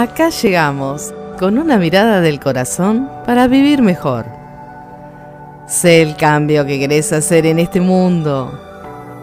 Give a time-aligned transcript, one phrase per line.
[0.00, 4.24] Acá llegamos con una mirada del corazón para vivir mejor.
[5.68, 8.50] Sé el cambio que querés hacer en este mundo.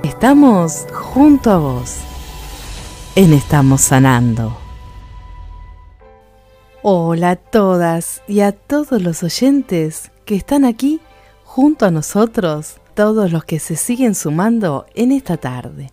[0.04, 1.96] Estamos junto a vos.
[3.16, 4.56] En Estamos Sanando.
[6.84, 11.02] Hola a todas y a todos los oyentes que están aquí
[11.44, 15.90] junto a nosotros, todos los que se siguen sumando en esta tarde.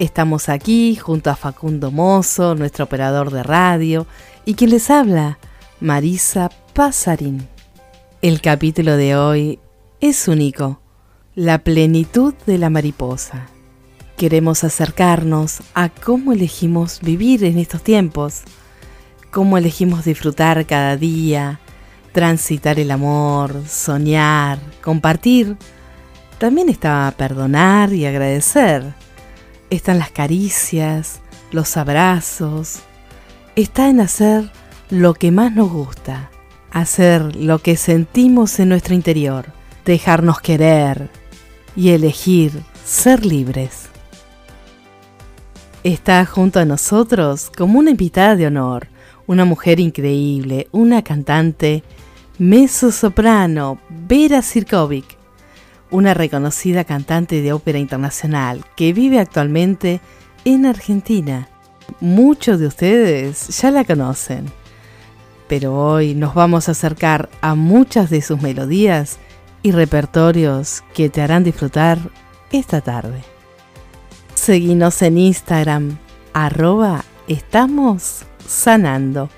[0.00, 4.08] Estamos aquí junto a Facundo Mozo, nuestro operador de radio,
[4.44, 5.38] y quien les habla,
[5.78, 7.46] Marisa Pasarín.
[8.20, 9.60] El capítulo de hoy
[10.00, 10.80] es único,
[11.36, 13.46] la plenitud de la mariposa.
[14.16, 18.42] Queremos acercarnos a cómo elegimos vivir en estos tiempos,
[19.30, 21.60] cómo elegimos disfrutar cada día,
[22.10, 25.56] transitar el amor, soñar, compartir.
[26.38, 29.03] También está perdonar y agradecer
[29.70, 32.80] están las caricias, los abrazos,
[33.56, 34.50] está en hacer
[34.90, 36.30] lo que más nos gusta,
[36.70, 39.46] hacer lo que sentimos en nuestro interior,
[39.84, 41.10] dejarnos querer
[41.76, 42.52] y elegir
[42.84, 43.88] ser libres.
[45.82, 48.88] Está junto a nosotros como una invitada de honor,
[49.26, 51.82] una mujer increíble, una cantante
[52.38, 55.16] mezzo-soprano, Vera Sirkovic,
[55.94, 60.00] una reconocida cantante de ópera internacional que vive actualmente
[60.44, 61.48] en Argentina.
[62.00, 64.46] Muchos de ustedes ya la conocen,
[65.46, 69.18] pero hoy nos vamos a acercar a muchas de sus melodías
[69.62, 71.98] y repertorios que te harán disfrutar
[72.50, 73.22] esta tarde.
[74.34, 75.98] Seguinos en Instagram,
[76.32, 79.30] arroba estamos sanando,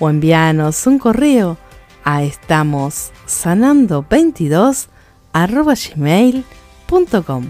[0.00, 1.56] o envíanos un correo
[2.04, 4.90] a estamos sanando 22
[5.34, 7.44] arroba gmail.com.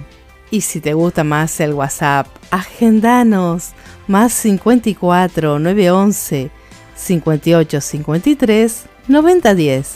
[0.51, 3.73] Y si te gusta más el WhatsApp, agendanos
[4.09, 6.51] más 54 911
[6.97, 9.95] 58 53 90 10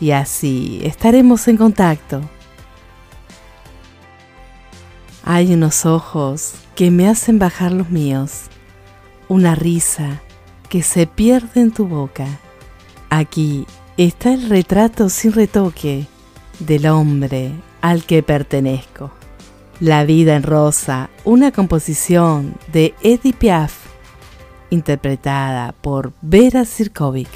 [0.00, 2.20] y así estaremos en contacto.
[5.24, 8.44] Hay unos ojos que me hacen bajar los míos,
[9.28, 10.22] una risa
[10.68, 12.26] que se pierde en tu boca.
[13.10, 13.66] Aquí
[13.96, 16.06] está el retrato sin retoque
[16.58, 19.10] del hombre al que pertenezco.
[19.80, 23.72] La vida en rosa, una composición de Eddie Piaf,
[24.70, 27.28] interpretada por Vera Sirkovic.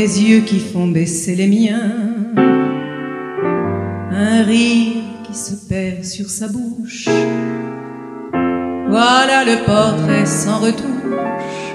[0.00, 1.90] Des yeux qui font baisser les miens,
[4.12, 7.08] un rire qui se perd sur sa bouche.
[8.88, 11.74] Voilà le portrait sans retouche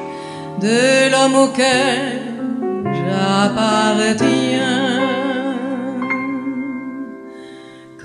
[0.62, 2.22] de l'homme auquel
[2.86, 5.02] j'appartiens.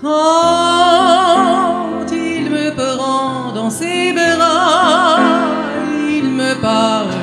[0.03, 5.21] Quand il me prend dans ses bras,
[6.11, 7.18] il me parle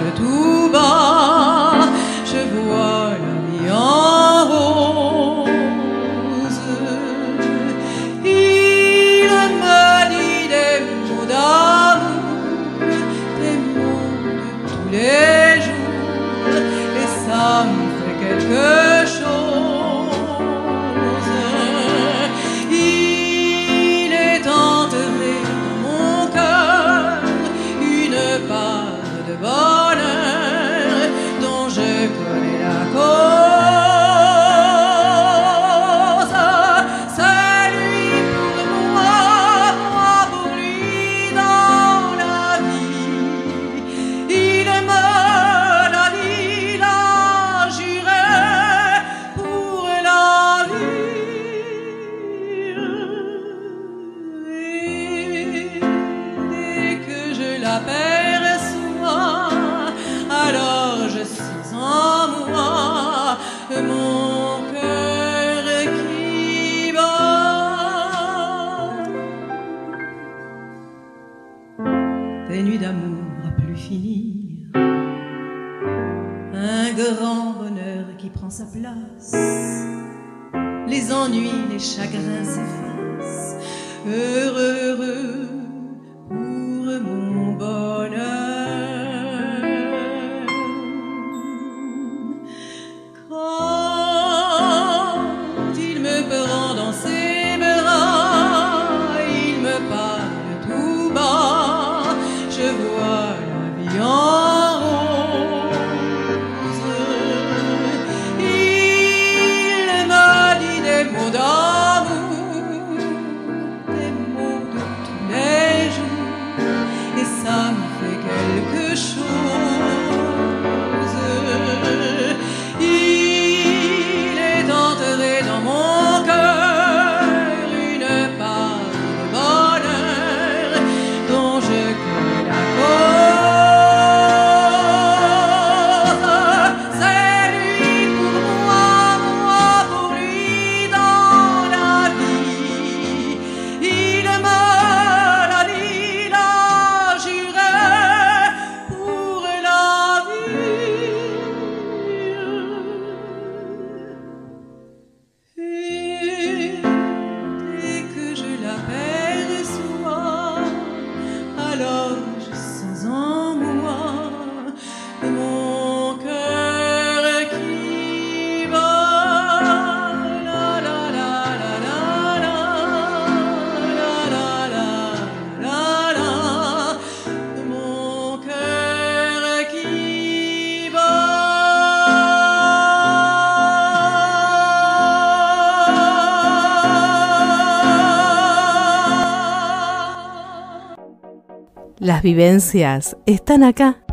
[192.25, 194.03] vivencias están acá,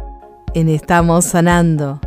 [0.52, 1.98] en Estamos Sanando.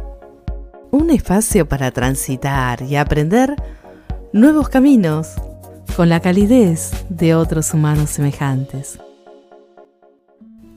[0.92, 3.56] Un espacio para transitar y aprender
[4.32, 5.30] nuevos caminos
[5.96, 9.00] con la calidez de otros humanos semejantes.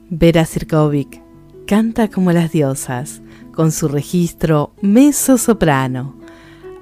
[0.09, 1.21] Vera Sirkovic
[1.67, 3.21] canta como las diosas
[3.53, 6.19] con su registro mezzo-soprano.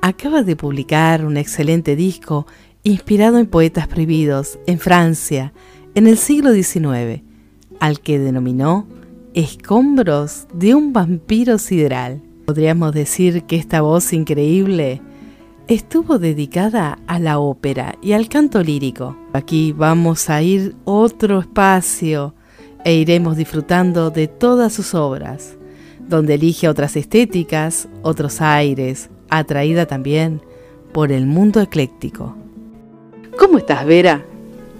[0.01, 2.47] Acaba de publicar un excelente disco
[2.83, 5.51] inspirado en poetas prohibidos en Francia
[5.95, 7.26] en el siglo XIX,
[7.79, 8.87] al que denominó
[9.33, 12.21] Escombros de un vampiro sideral.
[12.45, 15.01] Podríamos decir que esta voz increíble
[15.67, 19.15] estuvo dedicada a la ópera y al canto lírico.
[19.33, 22.33] Aquí vamos a ir otro espacio
[22.83, 25.57] e iremos disfrutando de todas sus obras,
[26.07, 30.41] donde elige otras estéticas, otros aires, atraída también
[30.93, 32.35] por el mundo ecléctico.
[33.37, 34.25] ¿Cómo estás, Vera?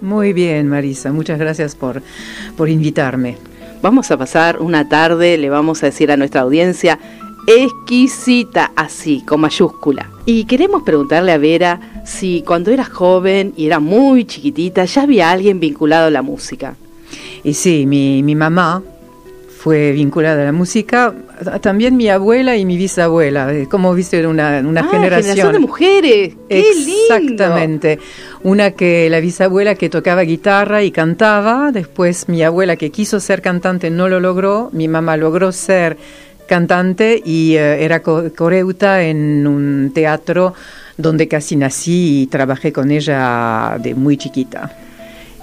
[0.00, 2.02] Muy bien, Marisa, muchas gracias por,
[2.56, 3.36] por invitarme.
[3.82, 6.98] Vamos a pasar una tarde, le vamos a decir a nuestra audiencia,
[7.46, 10.10] exquisita, así, con mayúscula.
[10.24, 15.30] Y queremos preguntarle a Vera si cuando era joven y era muy chiquitita ya había
[15.30, 16.76] alguien vinculado a la música.
[17.42, 18.82] Y sí, mi, mi mamá
[19.68, 21.12] fue vinculada a la música,
[21.60, 25.52] también mi abuela y mi bisabuela, eh, como viste, una, una Ah, generación.
[25.52, 26.34] de mujeres.
[26.48, 27.14] ¡Qué lindo!
[27.14, 27.98] Exactamente.
[28.44, 33.42] Una que la bisabuela que tocaba guitarra y cantaba, después mi abuela que quiso ser
[33.42, 35.98] cantante no lo logró, mi mamá logró ser
[36.46, 40.54] cantante y eh, era co- coreuta en un teatro
[40.96, 44.74] donde casi nací y trabajé con ella de muy chiquita.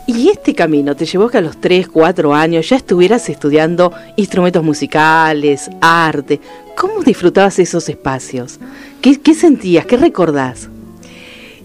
[0.07, 4.63] Y este camino te llevó que a los 3, 4 años ya estuvieras estudiando instrumentos
[4.63, 6.39] musicales, arte.
[6.77, 8.59] ¿Cómo disfrutabas esos espacios?
[9.01, 9.85] ¿Qué, qué sentías?
[9.87, 10.69] ¿Qué recordás?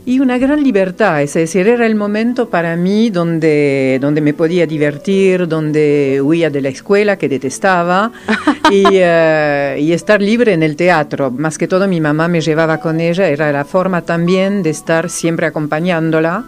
[0.07, 4.67] Y una gran libertad, es decir, era el momento para mí donde, donde me podía
[4.67, 8.11] divertir, donde huía de la escuela que detestaba
[8.71, 11.31] y, eh, y estar libre en el teatro.
[11.31, 15.11] Más que todo mi mamá me llevaba con ella, era la forma también de estar
[15.11, 16.45] siempre acompañándola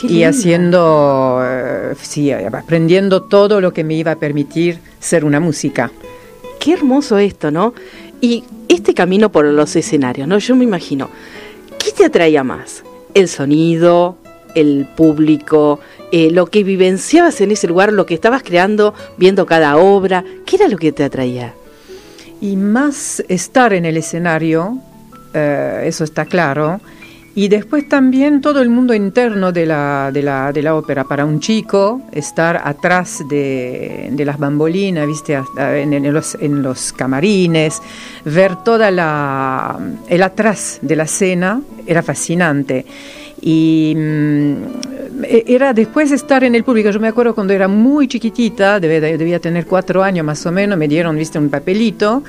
[0.00, 0.28] Qué y lindo.
[0.28, 5.90] haciendo, eh, sí, aprendiendo todo lo que me iba a permitir ser una música.
[6.60, 7.74] Qué hermoso esto, ¿no?
[8.20, 10.38] Y este camino por los escenarios, ¿no?
[10.38, 11.08] Yo me imagino,
[11.78, 12.82] ¿qué te atraía más?
[13.14, 14.18] ¿El sonido?
[14.54, 15.80] ¿El público?
[16.12, 17.92] eh, ¿Lo que vivenciabas en ese lugar?
[17.92, 20.24] ¿Lo que estabas creando viendo cada obra?
[20.44, 21.54] ¿Qué era lo que te atraía?
[22.40, 24.78] Y más estar en el escenario,
[25.34, 26.80] eh, eso está claro.
[27.36, 31.04] Y después también todo el mundo interno de la, de la, de la ópera.
[31.04, 35.38] Para un chico, estar atrás de, de las bambolinas, ¿viste?
[35.58, 37.82] En, en los, en los camarines,
[38.24, 39.78] ver toda la,
[40.08, 42.86] el atrás de la escena, era fascinante.
[43.42, 44.52] Y mm,
[45.24, 46.88] e- era después estar en el público.
[46.88, 50.78] Yo me acuerdo cuando era muy chiquitita, debía, debía tener cuatro años más o menos,
[50.78, 52.22] me dieron, viste, un papelito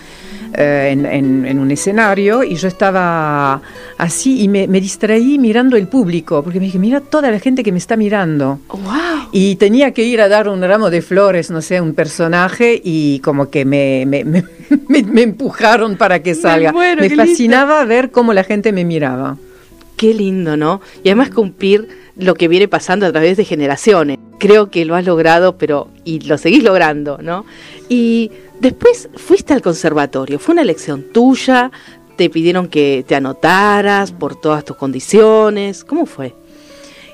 [0.53, 3.61] eh, en, en- en un escenario y yo estaba
[3.97, 7.63] así y me, me distraí mirando el público, porque me dije, mira toda la gente
[7.63, 8.59] que me está mirando.
[8.69, 9.29] ¡Wow!
[9.31, 12.79] Y tenía que ir a dar un ramo de flores, no sé, a un personaje
[12.83, 14.43] y como que me, me, me-
[15.21, 16.71] empujaron para que salga.
[16.71, 17.23] me qué lindo.
[17.25, 19.37] fascinaba ver cómo la gente me miraba.
[19.95, 20.79] Qué lindo, ¿no?
[21.03, 21.87] Y además cumplir
[22.17, 24.19] lo que viene pasando a través de generaciones.
[24.39, 27.45] Creo que lo has logrado, pero y lo seguís logrando, ¿no?
[27.89, 30.39] Y después fuiste al conservatorio.
[30.39, 31.71] Fue una elección tuya.
[32.15, 35.83] Te pidieron que te anotaras por todas tus condiciones.
[35.83, 36.33] ¿Cómo fue?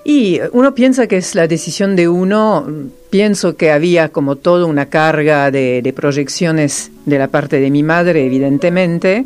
[0.05, 2.67] Y uno piensa que es la decisión de uno,
[3.09, 7.83] pienso que había como toda una carga de, de proyecciones de la parte de mi
[7.83, 9.25] madre, evidentemente,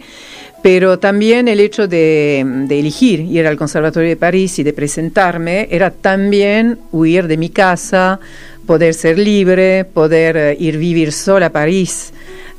[0.61, 5.67] pero también el hecho de, de elegir ir al Conservatorio de París y de presentarme
[5.71, 8.19] era también huir de mi casa,
[8.67, 12.13] poder ser libre, poder eh, ir vivir sola a París.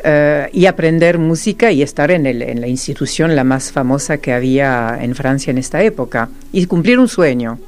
[0.05, 4.33] eh, y aprender música y estar en, el- en la institución la más famosa que
[4.33, 7.59] había en Francia en esta época y cumplir un sueño.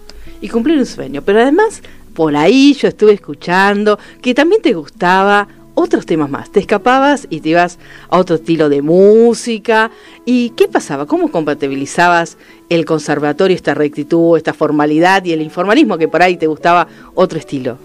[0.40, 1.22] Y cumplir un sueño.
[1.22, 1.82] Pero además,
[2.14, 6.52] por ahí yo estuve escuchando que también te gustaba otros temas más.
[6.52, 7.78] Te escapabas y te ibas
[8.08, 9.90] a otro estilo de música.
[10.24, 11.06] ¿Y qué pasaba?
[11.06, 12.36] ¿Cómo compatibilizabas
[12.68, 17.40] el conservatorio, esta rectitud, esta formalidad y el informalismo que por ahí te gustaba otro
[17.40, 17.76] estilo?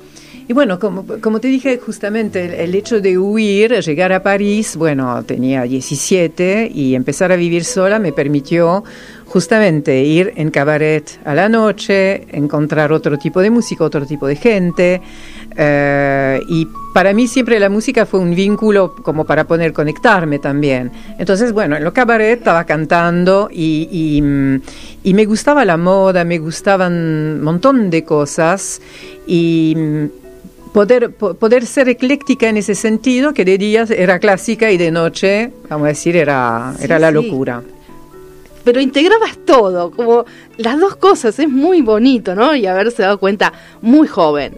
[0.47, 5.23] Y bueno, como, como te dije justamente, el, hecho de huir, llegar a París, bueno,
[5.23, 8.83] tenía 17 y empezar a vivir sola me permitió
[9.25, 14.35] justamente ir en cabaret a la noche, encontrar otro tipo de música, otro tipo de
[14.35, 15.01] gente.
[15.57, 20.91] Eh, y para mí siempre la música fue un vínculo como para poder conectarme también.
[21.17, 24.21] Entonces, bueno, en los cabaret estaba cantando y,
[25.03, 28.79] y me gustaba la moda, me gustaban un montón de cosas
[29.25, 29.75] y
[30.75, 35.50] poder, poder ser ecléctica en ese sentido, que de día era clásica y de noche,
[35.70, 37.63] vamos a decir, era, era la locura.
[38.65, 40.25] Pero integrabas todo, como
[40.58, 42.53] las dos cosas, es muy bonito, ¿no?
[42.58, 44.58] Y haberse dado cuenta muy joven.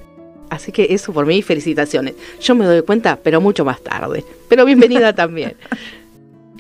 [0.49, 2.15] Así que eso por mí, felicitaciones.
[2.41, 4.25] Yo me doy cuenta, pero mucho más tarde.
[4.49, 5.53] Pero bienvenida también.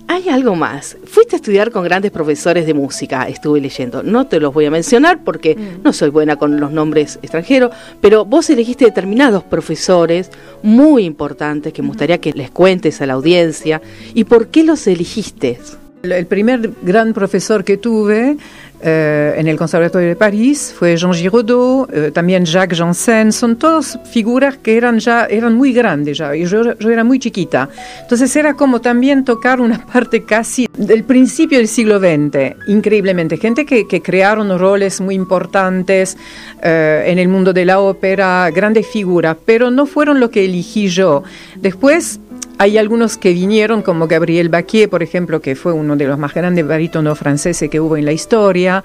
[0.09, 0.95] Hay algo más.
[1.05, 4.03] Fuiste a estudiar con grandes profesores de música, estuve leyendo.
[4.03, 5.83] No te los voy a mencionar porque mm.
[5.83, 10.31] no soy buena con los nombres extranjeros, pero vos elegiste determinados profesores
[10.63, 13.81] muy importantes que me gustaría que les cuentes a la audiencia.
[14.13, 15.59] ¿Y por qué los elegiste?
[16.03, 18.37] El primer gran profesor que tuve
[18.79, 23.99] eh, en el Conservatorio de París fue Jean Giraudot, eh, también Jacques Janssen, son todas
[24.11, 27.69] figuras que eran ya eran muy grandes ya, y yo, yo, era muy chiquita.
[28.01, 33.37] Entonces era como también tocar una parte casi del principio del siglo XX, increíblemente.
[33.37, 36.17] Gente que, que crearon roles muy importantes
[36.61, 40.87] eh, en el mundo de la ópera, grandes figuras, pero no fueron lo que elegí
[40.87, 41.23] yo.
[41.55, 42.19] Después
[42.59, 46.33] hay algunos que vinieron, como Gabriel Baquier, por ejemplo, que fue uno de los más
[46.33, 48.83] grandes barítonos franceses que hubo en la historia.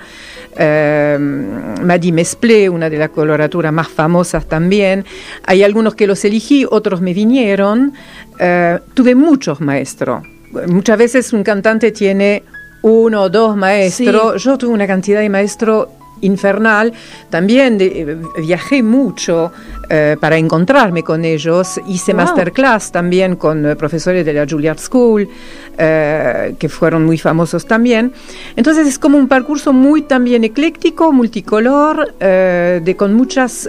[0.57, 5.07] Eh, Maddy Mesplé, una de las coloraturas más famosas también.
[5.47, 7.95] Hay algunos que los elegí, otros me vinieron.
[8.39, 10.23] Eh, tuve muchos maestros.
[10.67, 12.43] Muchas veces un cantante tiene
[12.83, 14.43] uno o dos maestros.
[14.43, 15.89] Yo tuve una cantidad de maestros
[16.23, 16.93] infernal.
[17.31, 19.53] También eh, viajé mucho
[19.89, 21.81] eh, para encontrarme con ellos.
[21.87, 25.29] Hice masterclass también con eh, profesores de la Juilliard School,
[25.77, 28.13] que fueron muy famosos también.
[28.57, 33.69] Entonces es como un percurso muy también ecléctico, multicolor, de, con muchas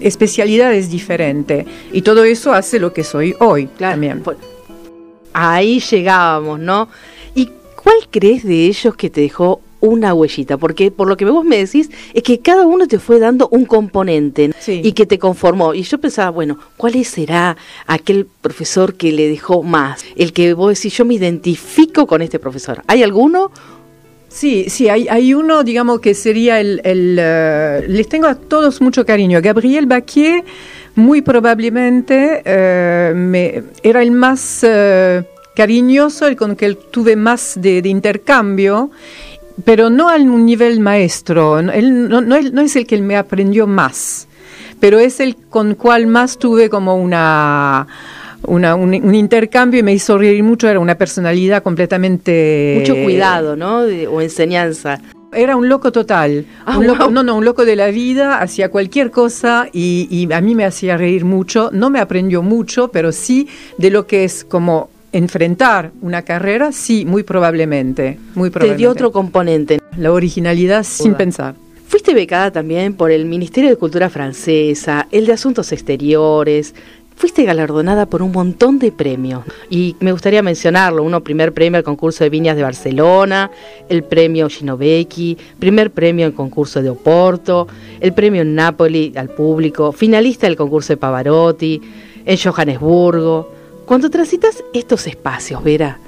[0.00, 1.66] especialidades diferentes.
[1.92, 4.24] Y todo eso hace lo que soy hoy también.
[5.32, 6.88] Ahí llegábamos, ¿no?
[7.34, 11.44] ¿Y cuál crees de ellos que te dejó una huellita, porque por lo que vos
[11.44, 15.74] me decís es que cada uno te fue dando un componente y que te conformó.
[15.74, 17.56] Y yo pensaba, bueno, ¿cuál será
[17.86, 20.04] aquel profesor que le dejó más?
[20.16, 22.82] El que vos decís, yo me identifico con este profesor.
[22.86, 23.50] ¿Hay alguno?
[24.28, 26.80] Sí, sí, hay, hay uno, digamos, que sería el...
[26.84, 29.40] Eh, les tengo a todos mucho cariño.
[29.42, 30.44] Gabriel Baquier,
[30.94, 34.60] muy probablemente, eh, me, era el más...
[34.62, 35.22] Eh,
[35.58, 38.92] cariñoso, el con que tuve más de, de intercambio
[39.64, 41.58] pero no a un nivel maestro.
[41.58, 44.28] Él no, es el que me aprendió más,
[44.80, 47.86] pero es el con cual más tuve como una,
[48.44, 50.68] un, intercambio y me hizo reír mucho.
[50.68, 52.76] Era una personalidad completamente...
[52.80, 53.80] Mucho cuidado, ¿no?
[54.10, 55.00] o enseñanza.
[55.32, 56.46] Era un loco total.
[56.64, 60.32] Ah, un loco, No, no, un loco de la vida, hacía cualquier cosa y, y
[60.32, 61.70] a mí me hacía reír mucho.
[61.72, 63.46] No me aprendió mucho, pero sí
[63.76, 68.76] de lo que es como enfrentar una carrera, sí, muy probablemente, muy probablemente.
[68.76, 69.80] Te dio otro componente.
[69.96, 71.54] La originalidad sin pensar.
[71.86, 76.74] Fuiste becada también por el Ministerio de Cultura francesa, el de Asuntos Exteriores.
[77.16, 81.02] Fuiste galardonada por un montón de premios y me gustaría mencionarlo.
[81.02, 83.50] Uno, primer premio al concurso de viñas de Barcelona,
[83.88, 87.66] el premio Ginovecchi, primer premio en concurso de Oporto,
[87.98, 91.80] el premio en Napoli al público, finalista del concurso de Pavarotti,
[92.24, 93.57] en Johannesburgo.
[93.88, 95.98] Cuando transitas estos espacios, Vera,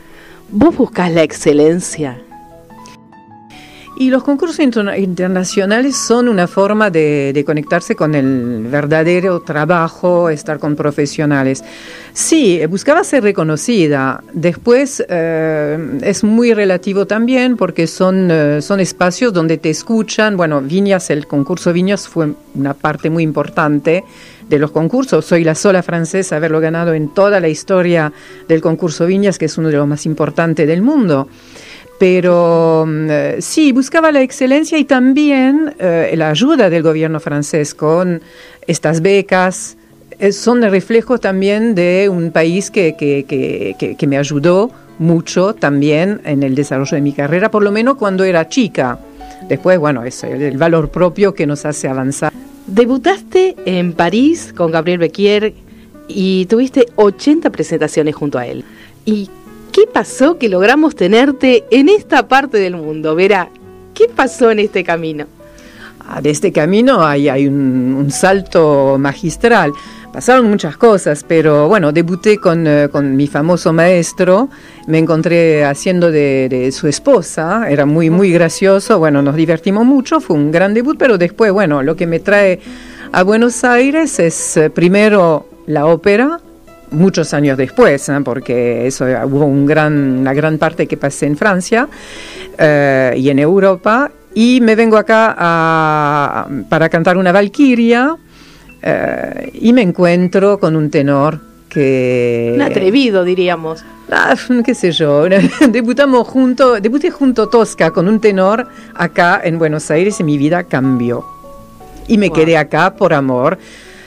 [0.51, 2.21] ¿vos buscas la excelencia?
[3.97, 10.77] Y los concursos internacionales son una forma de, conectarse con el verdadero trabajo, estar con
[10.77, 11.65] profesionales.
[12.13, 14.23] Sí, buscaba ser reconocida.
[14.35, 20.37] Después eh, es muy relativo también porque son, eh, son espacios donde te escuchan.
[20.37, 24.05] Bueno, Viñas, el concurso Viñas fue una parte muy importante
[24.51, 25.25] de los concursos.
[25.25, 28.13] Soy la sola francesa a haberlo ganado en toda la historia
[28.49, 31.29] del concurso Viñas, que es uno de los más importantes del mundo.
[31.99, 37.75] Pero mm, eh, sí, buscaba la excelencia y también eh, la ayuda del gobierno francés
[37.75, 38.21] con
[38.67, 39.77] estas becas.
[40.19, 45.55] Eh, son el reflejo también de un país que, que, que, que me ayudó mucho
[45.55, 48.99] también en el desarrollo de mi carrera, por lo menos cuando era chica.
[49.49, 52.33] Después, bueno, es el valor propio que nos hace avanzar
[52.71, 55.55] Debutaste en París con Gabriel Bequier
[56.07, 58.65] y tuviste 80 presentaciones junto a él.
[59.05, 59.29] ¿Y
[59.73, 63.17] qué pasó que logramos tenerte en esta parte del mundo?
[63.17, 63.51] Verá,
[63.93, 65.27] ¿qué pasó en este camino?
[66.07, 69.73] Ah, de este camino hay, hay un, salto magistral.
[70.13, 74.49] Pasaron muchas cosas, pero bueno, debuté con, eh, con mi famoso maestro,
[74.89, 80.21] me encontré haciendo de, de, su esposa, era muy, muy gracioso, bueno, nos divertimos mucho,
[80.21, 82.59] fue un gran debut, pero después, bueno, lo que me trae
[83.13, 86.41] a Buenos Aires es eh, primero la ópera,
[86.91, 88.19] muchos años después, ¿eh?
[88.25, 91.89] porque eso hubo un gran, una gran parte que pasé en Francia
[92.59, 98.17] eh, y en Europa, y me vengo acá para cantar una valquiria
[99.55, 102.53] y me encuentro con un tenor que...
[102.55, 103.85] Un atrevido, diríamos.
[104.11, 104.35] Ah,
[104.65, 105.25] qué sé yo,
[105.71, 110.65] debutamos junto, debuté junto Tosca con un tenor acá en Buenos Aires y mi vida
[110.65, 111.25] cambió.
[112.09, 113.59] Y me quedé acá por amor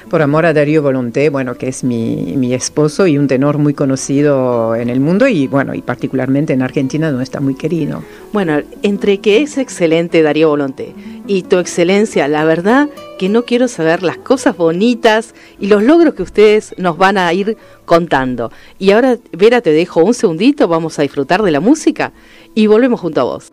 [0.10, 3.74] por amor a Darío Volonté, bueno, que es mi, mi, esposo y un tenor muy
[3.74, 8.04] conocido en el mundo y bueno, y particularmente en Argentina no está muy querido.
[8.32, 10.94] Bueno, entre que es excelente Darío Volonté
[11.28, 16.14] y tu excelencia, la verdad que no quiero saber las cosas bonitas y los logros
[16.14, 18.52] que ustedes nos van a ir contando.
[18.80, 22.12] Y ahora, Vera, te dejo un segundito, vamos a disfrutar de la música
[22.54, 23.52] y volvemos junto a vos.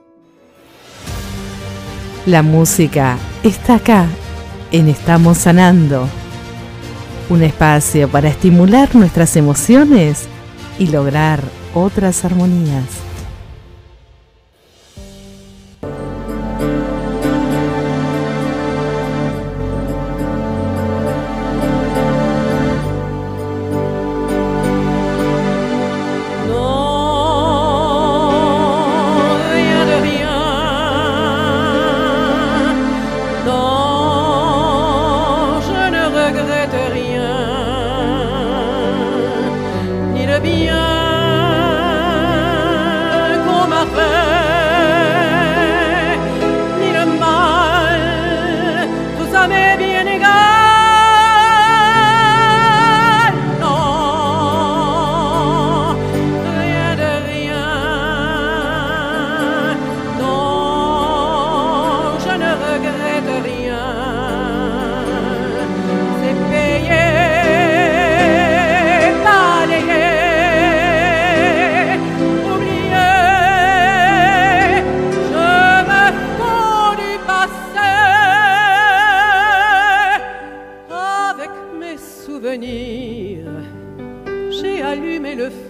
[2.26, 4.06] La música está acá
[4.72, 6.06] en Estamos Sanando
[7.30, 10.28] un espacio para estimular nuestras emociones
[10.78, 11.40] y lograr
[11.74, 13.09] otras armonías.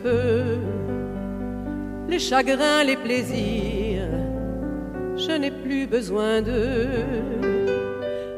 [0.02, 0.58] feu,
[2.08, 4.08] les chagrins, les plaisirs,
[5.16, 7.06] je n'ai plus besoin d'eux.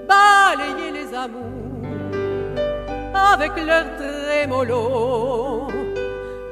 [0.08, 1.86] Balayer les amours
[3.32, 5.68] avec leur trémolo,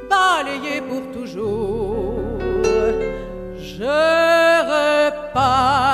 [0.09, 2.19] balayer pour toujours.
[3.59, 3.85] Je
[4.73, 5.91] repars.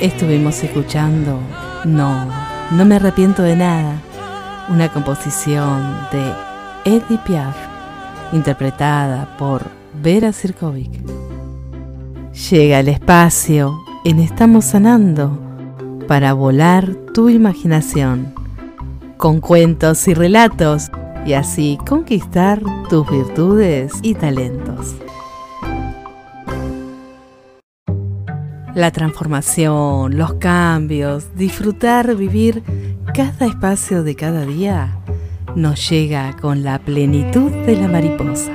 [0.00, 1.38] Estuvimos escuchando
[1.84, 2.26] No,
[2.70, 4.00] no me arrepiento de nada,
[4.70, 6.32] una composición de
[6.86, 7.54] Edith Piaf,
[8.32, 9.62] interpretada por
[10.02, 10.90] Vera Sirkovic.
[12.50, 15.38] Llega el espacio en Estamos Sanando
[16.08, 18.32] para volar tu imaginación,
[19.18, 20.90] con cuentos y relatos,
[21.26, 24.69] y así conquistar tus virtudes y talentos.
[28.74, 32.62] La transformación, los cambios, disfrutar, vivir
[33.12, 34.96] cada espacio de cada día
[35.56, 38.52] nos llega con la plenitud de la mariposa.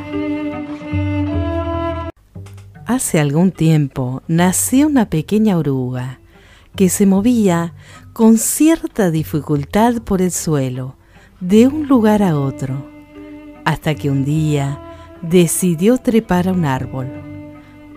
[2.85, 6.19] Hace algún tiempo nació una pequeña oruga
[6.77, 7.73] que se movía
[8.13, 10.95] con cierta dificultad por el suelo,
[11.41, 12.89] de un lugar a otro,
[13.65, 14.79] hasta que un día
[15.21, 17.11] decidió trepar a un árbol.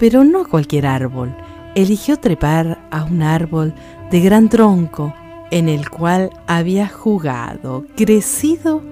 [0.00, 1.36] Pero no cualquier árbol,
[1.74, 3.74] eligió trepar a un árbol
[4.10, 5.14] de gran tronco
[5.50, 8.82] en el cual había jugado, crecido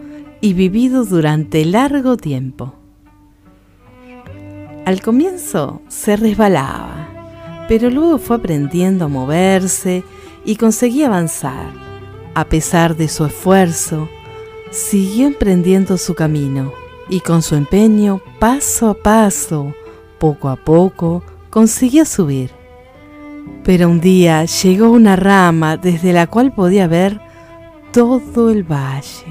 [0.40, 2.74] y vivido durante largo tiempo.
[4.84, 7.08] Al comienzo se resbalaba,
[7.68, 10.04] pero luego fue aprendiendo a moverse
[10.44, 11.72] y conseguía avanzar.
[12.34, 14.08] A pesar de su esfuerzo,
[14.70, 16.72] siguió emprendiendo su camino
[17.08, 19.74] y con su empeño, paso a paso,
[20.18, 22.55] poco a poco, consiguió subir.
[23.66, 27.20] Pero un día llegó una rama desde la cual podía ver
[27.92, 29.26] todo el valle.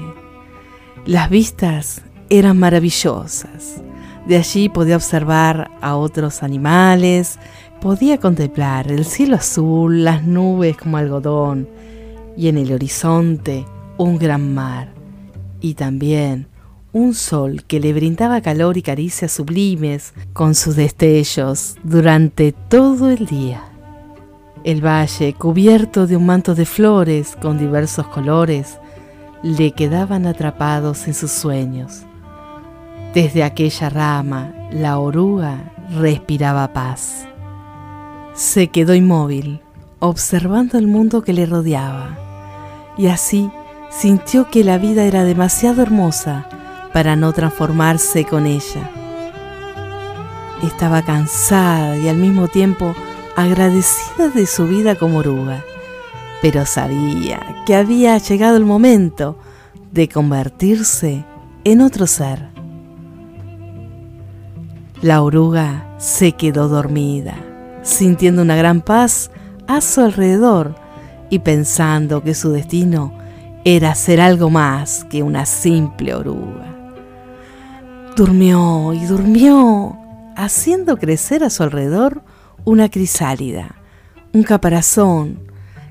[1.06, 3.80] Las vistas eran maravillosas.
[4.26, 7.38] De allí podía observar a otros animales,
[7.80, 11.66] podía contemplar el cielo azul, las nubes como algodón
[12.36, 13.64] y en el horizonte
[13.96, 14.92] un gran mar
[15.62, 16.46] y también
[16.92, 23.24] un sol que le brindaba calor y caricias sublimes con sus destellos durante todo el
[23.24, 23.72] día.
[24.66, 28.80] El valle, cubierto de un manto de flores con diversos colores,
[29.44, 32.02] le quedaban atrapados en sus sueños.
[33.14, 37.28] Desde aquella rama, la oruga respiraba paz.
[38.34, 39.60] Se quedó inmóvil,
[40.00, 42.18] observando el mundo que le rodeaba,
[42.98, 43.48] y así
[43.90, 46.48] sintió que la vida era demasiado hermosa
[46.92, 48.90] para no transformarse con ella.
[50.64, 52.96] Estaba cansada y al mismo tiempo
[53.36, 55.62] agradecida de su vida como oruga,
[56.40, 59.38] pero sabía que había llegado el momento
[59.92, 61.24] de convertirse
[61.64, 62.48] en otro ser.
[65.02, 67.34] La oruga se quedó dormida,
[67.82, 69.30] sintiendo una gran paz
[69.68, 70.74] a su alrededor
[71.28, 73.12] y pensando que su destino
[73.64, 76.74] era ser algo más que una simple oruga.
[78.16, 79.98] Durmió y durmió,
[80.36, 82.22] haciendo crecer a su alrededor
[82.66, 83.76] una crisálida,
[84.32, 85.38] un caparazón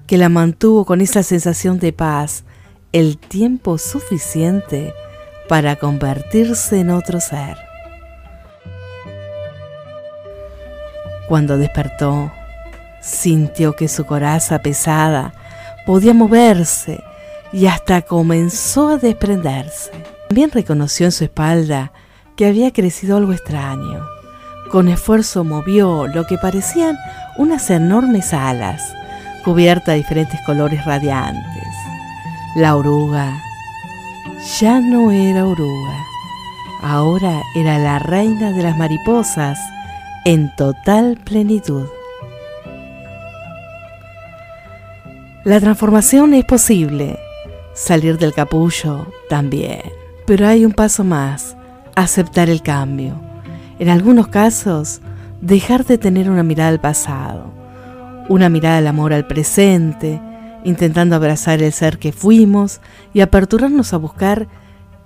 [0.08, 2.44] que la mantuvo con esa sensación de paz
[2.92, 4.94] el tiempo suficiente
[5.48, 7.58] para convertirse en otro ser.
[11.30, 12.30] Cuando despertó,
[13.02, 15.34] sintió que su coraza pesada
[15.86, 17.02] podía moverse
[17.54, 19.92] y hasta comenzó a desprenderse.
[20.28, 21.94] También reconoció en su espalda
[22.36, 24.15] que había crecido algo extraño.
[24.76, 26.98] Con esfuerzo movió lo que parecían
[27.38, 28.94] unas enormes alas,
[29.46, 31.64] cubiertas de diferentes colores radiantes.
[32.58, 33.42] La oruga
[34.60, 35.98] ya no era oruga,
[36.82, 39.58] ahora era la reina de las mariposas
[40.26, 41.88] en total plenitud.
[45.46, 47.18] La transformación es posible
[47.74, 49.84] Salir del capullo también.
[50.28, 51.56] Pero hay un paso más,
[51.96, 53.25] aceptar el cambio.
[53.78, 55.02] En algunos casos,
[55.42, 57.52] dejar de tener una mirada al pasado,
[58.30, 60.22] una mirada al amor al presente,
[60.64, 62.82] intentando abrazar el ser que fuimos
[63.14, 64.48] y aperturarnos a buscar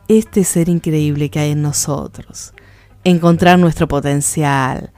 [0.08, 2.54] este ser increíble que hay en nosotros,
[3.04, 4.92] encontrar nuestro potencial,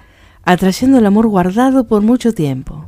[0.44, 2.88] atrayendo el amor guardado por mucho tiempo.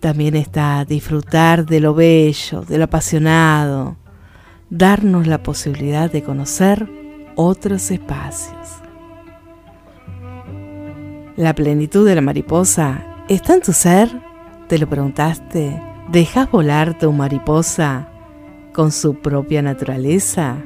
[0.00, 3.96] También está disfrutar de lo bello, de lo apasionado,
[4.70, 6.88] darnos la posibilidad de conocer
[7.34, 8.87] otros espacios.
[11.38, 14.10] ¿La plenitud de la mariposa está en tu ser?
[14.66, 15.80] ¿Te lo preguntaste?
[16.10, 18.08] ¿Dejas volar tu mariposa
[18.74, 20.56] con su propia naturaleza?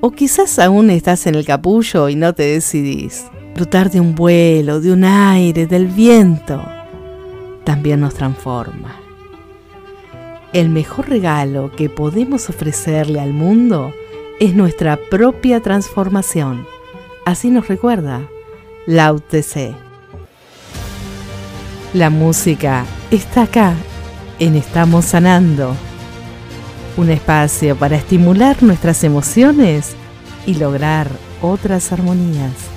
[0.00, 3.26] ¿O quizás aún estás en el capullo y no te decidís?
[3.48, 6.64] Disfrutar de un vuelo, de un aire, del viento
[7.64, 8.96] también nos transforma.
[10.54, 13.92] El mejor regalo que podemos ofrecerle al mundo
[14.40, 16.66] es nuestra propia transformación.
[17.26, 18.30] Así nos recuerda
[18.86, 19.74] Lao Tse.
[21.94, 23.72] La música está acá,
[24.38, 25.74] en Estamos Sanando.
[26.98, 29.96] Un espacio para estimular nuestras emociones
[30.44, 31.08] y lograr
[31.40, 32.73] otras armonías.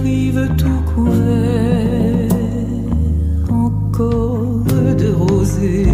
[0.00, 2.32] arrive tout couvert
[3.50, 4.64] encore
[4.96, 5.86] de rosée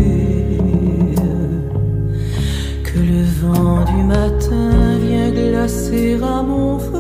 [2.85, 6.96] que le vent du matin vient glacer à mon frère.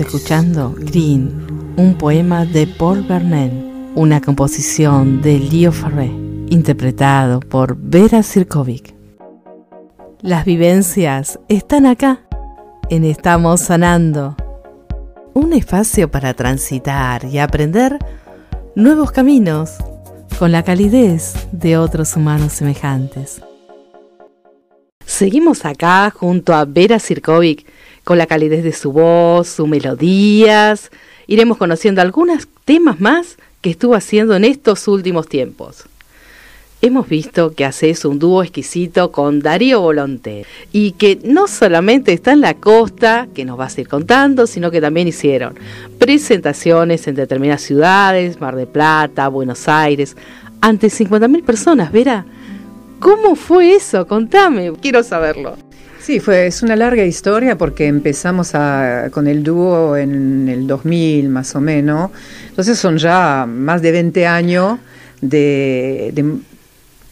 [0.00, 6.06] Escuchando Green, un poema de Paul Verlaine, una composición de Leo Ferré,
[6.48, 8.94] interpretado por Vera Sirkovic.
[10.22, 12.20] Las vivencias están acá,
[12.88, 14.36] en Estamos Sanando.
[15.34, 17.98] Un espacio para transitar y aprender
[18.74, 19.72] nuevos caminos
[20.38, 23.42] con la calidez de otros humanos semejantes.
[25.04, 27.66] Seguimos acá junto a Vera Sirkovic
[28.04, 30.90] con la calidez de su voz, sus melodías.
[31.26, 35.84] Iremos conociendo algunos temas más que estuvo haciendo en estos últimos tiempos.
[36.84, 42.32] Hemos visto que haces un dúo exquisito con Darío Volonté y que no solamente está
[42.32, 45.54] en la costa, que nos vas a ir contando, sino que también hicieron
[46.00, 50.16] presentaciones en determinadas ciudades, Mar de Plata, Buenos Aires,
[50.60, 51.92] ante 50.000 personas.
[51.92, 52.26] Vera,
[52.98, 54.08] ¿cómo fue eso?
[54.08, 55.56] Contame, quiero saberlo.
[56.04, 61.28] Sí, fue, es una larga historia porque empezamos a- con el dúo en el 2000
[61.28, 62.10] más o menos.
[62.48, 64.80] Entonces son ya más de 20 años
[65.20, 66.12] de,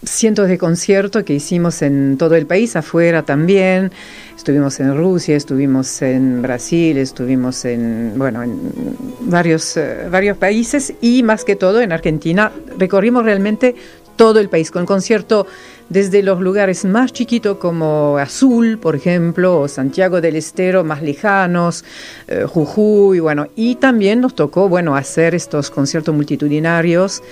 [0.05, 3.93] cientos de conciertos que hicimos en todo el país, afuera también.
[4.37, 8.59] Estuvimos en Rusia, estuvimos en Brasil, estuvimos en, bueno, en
[9.21, 12.51] varios, eh, varios países y más que todo en Argentina.
[12.77, 13.77] Recorrimos realmente
[14.17, 15.47] todo el país con concierto
[15.91, 21.85] desde los lugares más chiquitos como Azul, por ejemplo, o Santiago del Estero, más lejanos,
[22.29, 27.23] eh, Jujuy, bueno, y también nos tocó, bueno, hacer estos conciertos multitudinarios,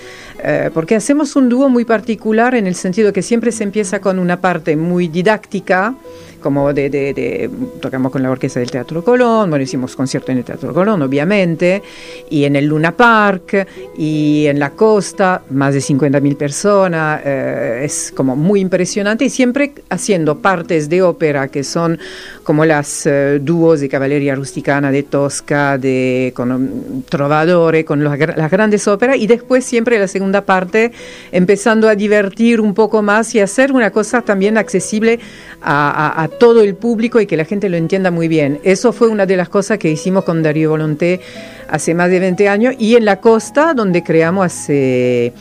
[0.43, 4.19] eh, porque hacemos un dúo muy particular en el sentido que siempre se empieza con
[4.19, 5.95] una parte muy didáctica,
[6.39, 7.49] como de,
[7.81, 11.81] tocamos con la orquesta del Teatro Colón, bueno, hicimos concierto en el Teatro Colón, obviamente,
[12.29, 18.11] y en el Luna Park, y en la costa, más de 50.000 personas, eh, es
[18.15, 21.99] como muy impresionante, y siempre haciendo partes de ópera que son
[22.43, 27.01] como las eh, dúos de caballería rusticana de Tosca, de con, um,
[27.85, 30.91] con las grandes óperas, y después siempre la segunda parte
[31.31, 35.19] empezando a divertir un poco más y hacer una cosa también accesible
[35.61, 38.59] a, a- a todo el público y que la gente lo entienda muy bien.
[38.63, 41.19] Eso fue una de las cosas que hicimos con Darío Volonté
[41.69, 45.33] hace más de 20 años y en la costa donde creamos hace...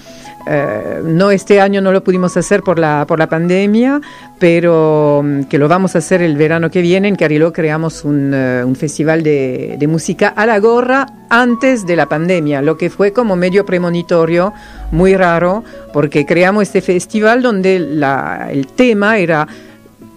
[0.50, 4.00] eh, no este año no lo pudimos hacer por la, por la pandemia,
[4.38, 7.08] pero mm, que lo vamos a hacer el verano que viene.
[7.08, 11.96] En Cariló creamos un, eh, un festival de, de música a la gorra antes de
[11.96, 14.52] la pandemia, lo que fue como medio premonitorio,
[14.90, 19.46] muy raro, porque creamos este festival donde la- el tema era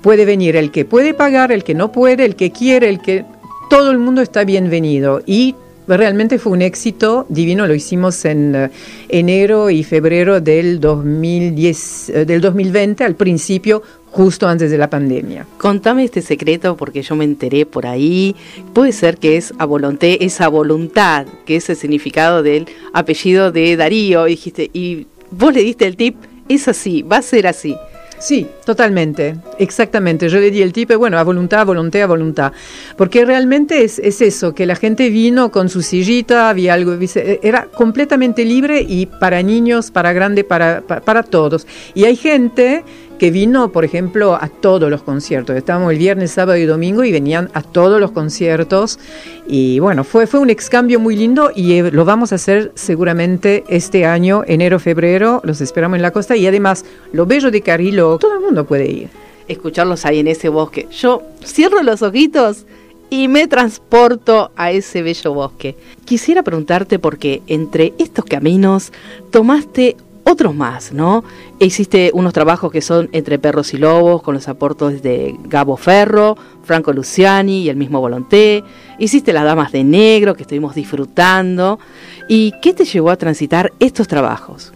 [0.02, 3.26] puede venir el que puede pagar, el que no puede, el que quiere, el que
[3.70, 5.56] todo el mundo está bienvenido y
[5.88, 8.72] realmente fue un éxito divino, lo hicimos en eh,
[9.10, 15.48] enero y febrero del 2010 eh, del 2020 al principio justo antes de la pandemia.
[15.58, 18.36] Contame este secreto porque yo me enteré por ahí.
[18.74, 23.78] Puede ser que es a volonté, esa voluntad, que es el significado del apellido de
[23.78, 24.26] Darío.
[24.26, 26.18] Dijiste, y vos le diste el tip,
[26.50, 27.76] es así, va a ser así.
[28.22, 30.30] Sí, totalmente, exactamente.
[30.30, 32.54] Yo le di el tip, bueno, a voluntad, a voluntad, a voluntad.
[32.96, 37.40] Porque realmente es, es eso, que la gente vino con su sillita, había algo, dice,
[37.42, 41.66] era completamente libre y para niños, para grandes, para, para, para todos.
[41.96, 42.84] Y hay gente
[43.22, 45.56] que vino, por ejemplo, a todos los conciertos.
[45.56, 48.98] Estábamos el viernes, sábado y domingo y venían a todos los conciertos.
[49.46, 53.64] Y bueno, fue, fue un excambio muy lindo y eh, lo vamos a hacer seguramente
[53.68, 55.40] este año, enero, febrero.
[55.44, 58.90] Los esperamos en la costa y además, lo bello de Carilo, todo el mundo puede
[58.90, 59.10] ir.
[59.48, 60.88] escucharlos ahí en ese bosque.
[60.90, 62.66] Yo cierro los ojitos
[63.12, 65.76] y me transporto a ese bello bosque.
[66.06, 68.92] Quisiera preguntarte porque entre estos caminos
[69.30, 71.24] tomaste otros más, ¿no?
[71.60, 76.38] Hiciste unos trabajos que son entre perros y lobos, con los aportes de Gabo Ferro,
[76.64, 78.64] Franco Luciani y el mismo Volonté.
[79.00, 81.80] Hiciste Las Damas de Negro, que estuvimos disfrutando.
[82.28, 84.74] ¿Y qué te llevó a transitar estos trabajos?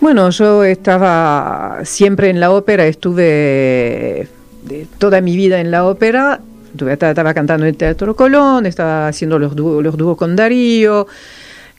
[0.00, 4.28] Bueno, yo estaba siempre en la ópera, estuve
[4.98, 6.40] toda mi vida en la ópera.
[6.88, 11.06] Estaba cantando en el Teatro Colón, estaba haciendo los los dúos con Darío,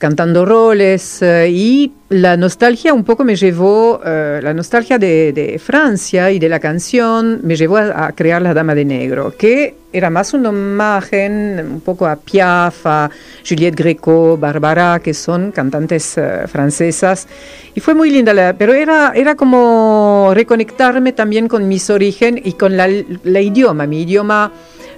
[0.02, 6.32] cantando roles eh, y la nostalgia un poco me llevó, eh, la nostalgia de, Francia
[6.32, 10.34] y de la canción me llevó a, crear La Dama de Negro, que era más
[10.34, 13.12] una imagen un poco a Piaf, a
[13.48, 17.28] Juliette Greco, Barbara, que son cantantes eh, francesas.
[17.76, 22.76] Y fue muy linda, pero era, era como reconectarme también con mis orígenes y con
[22.76, 22.90] la,
[23.24, 24.52] la idioma, mi idioma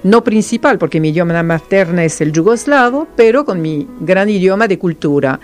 [0.04, 4.78] no principal, porque mi idioma materna es el yugoslavo, pero con mi gran idioma de
[4.78, 5.40] cultura.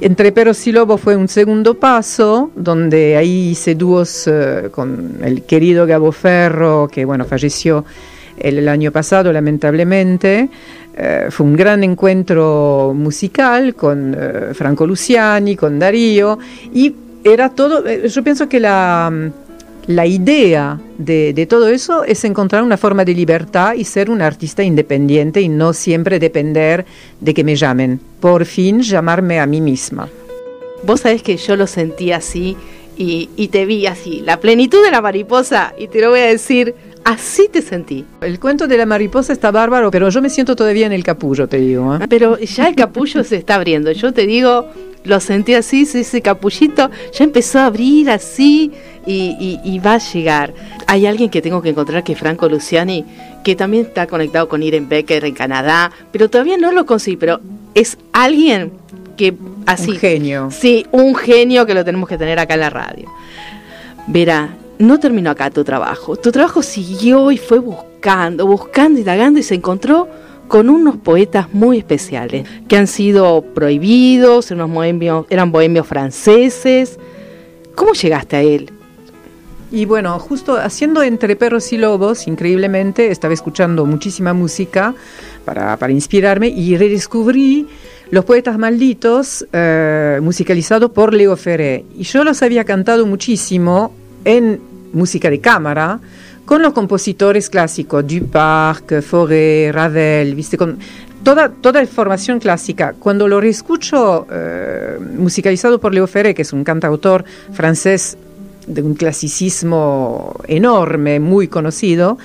[0.00, 5.42] Entre Peros y Lobo fue un segundo paso, donde ahí hice dúos eh, con el
[5.42, 7.84] querido Gabo Ferro, que bueno, falleció
[8.38, 10.48] el, año pasado lamentablemente.
[10.96, 16.38] Eh, fue un gran encuentro musical con eh, Franco Luciani, con Darío,
[16.72, 19.12] y era todo, yo pienso que la
[19.86, 24.62] la idea de, todo eso es encontrar una forma de libertad y ser un artista
[24.62, 26.86] independiente y no siempre depender
[27.20, 28.00] de que me llamen.
[28.20, 30.08] Por fin llamarme a mí misma.
[30.84, 32.56] Vos sabés que yo lo sentí así
[33.02, 36.26] y, y te vi así, la plenitud de la mariposa, y te lo voy a
[36.26, 38.04] decir, Así te sentí.
[38.20, 41.48] El cuento de la mariposa está bárbaro, pero yo me siento todavía en el capullo,
[41.48, 41.96] te digo.
[41.96, 42.06] ¿eh?
[42.08, 43.90] Pero ya el capullo se está abriendo.
[43.90, 44.68] Yo te digo,
[45.04, 48.70] lo sentí así, ese capullito ya empezó a abrir así
[49.04, 50.54] y, va a llegar.
[50.86, 53.04] Hay alguien que tengo que encontrar que es Franco Luciani,
[53.42, 57.40] que también está conectado con Irene Becker en Canadá, pero todavía no lo conseguí, pero
[57.74, 58.70] es alguien
[59.16, 59.34] que
[59.66, 59.92] así.
[59.92, 60.48] Un genio.
[60.50, 63.10] Sí, un genio que lo tenemos que tener acá en la radio.
[64.06, 66.16] Verá, no terminó acá tu trabajo.
[66.16, 70.08] Tu trabajo siguió y fue buscando, buscando y dagando y se encontró
[70.48, 76.98] con unos poetas muy especiales que han sido prohibidos, unos bohemios, eran bohemios franceses.
[77.74, 78.70] ¿Cómo llegaste a él?
[79.70, 84.94] Y bueno, justo haciendo Entre Perros y Lobos, increíblemente, estaba escuchando muchísima música
[85.46, 87.66] para, inspirarme y redescubrí
[88.12, 91.86] Los Poetas Malditos, eh, musicalizado por Leo Ferré.
[91.96, 93.94] Y yo los había cantado muchísimo
[94.26, 94.60] en
[94.92, 95.98] música de cámara
[96.44, 100.58] con los compositores clásicos, Duparc, Fauré, Ravel, ¿viste?
[100.58, 100.78] Con
[101.24, 102.94] toda, toda formación clásica.
[102.98, 108.18] Cuando lo reescucho eh, musicalizado por Leo Ferré, que es un cantautor francés
[108.66, 112.18] de un clasicismo enorme, muy conocido,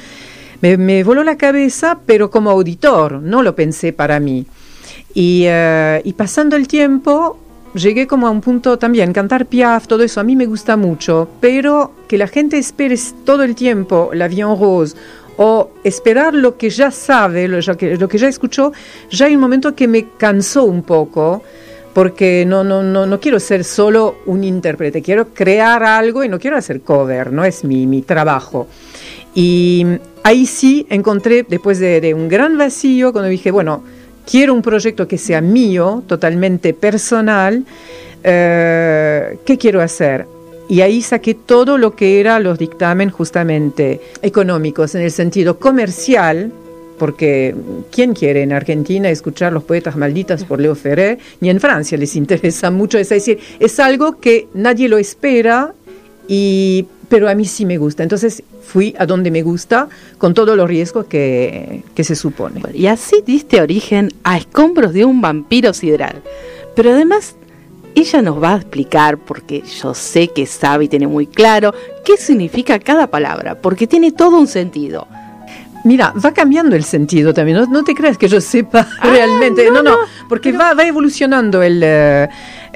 [0.60, 4.46] me, voló la cabeza, pero como auditor, no lo pensé para mí.
[5.14, 7.38] Y, eh, y pasando el tiempo,
[7.74, 11.30] llegué como a un punto también, cantar Piaf, todo eso a mí me gusta mucho,
[11.40, 12.96] pero que la gente espere
[13.26, 14.96] todo el tiempo la Vion Rose
[15.38, 18.74] o esperar lo que ya sabe, lo, que, lo que ya escuchó,
[19.12, 21.44] ya hay un momento que me cansó un poco
[21.94, 26.40] porque no, no, no, no quiero ser solo un intérprete, quiero crear algo y no
[26.40, 28.68] quiero hacer cover, no es mi, mi trabajo.
[29.34, 29.86] Y
[30.24, 33.84] ahí sí encontré, después de, de un gran vacío, cuando dije, bueno,
[34.30, 37.64] quiero un proyecto que sea mío, totalmente personal,
[38.24, 40.26] eh, ¿qué quiero hacer?
[40.70, 46.52] Y ahí saqué todo lo que eran los dictámenes justamente económicos, en el sentido comercial,
[47.00, 47.56] porque
[47.90, 51.20] ¿quién quiere en Argentina escuchar Los Poetas Malditas por Leo Ferré?
[51.40, 55.74] Ni en Francia les interesa mucho, es decir, es algo que nadie lo espera
[56.28, 58.04] y pero a mí sí me gusta.
[58.04, 59.88] Entonces fui a donde me gusta
[60.18, 62.62] con todos los riesgos que, se supone.
[62.74, 66.22] Y así diste origen a Escombros de un vampiro sideral.
[66.76, 67.36] Pero además
[67.96, 71.74] ella nos va a explicar, porque yo sé que sabe y tiene muy claro,
[72.06, 75.08] qué significa cada palabra, porque tiene todo un sentido.
[75.84, 79.82] Mira, va cambiando el sentido también, no, te creas que yo sepa ah, realmente, no,
[79.82, 79.96] no,
[80.30, 81.84] porque va, va evolucionando el...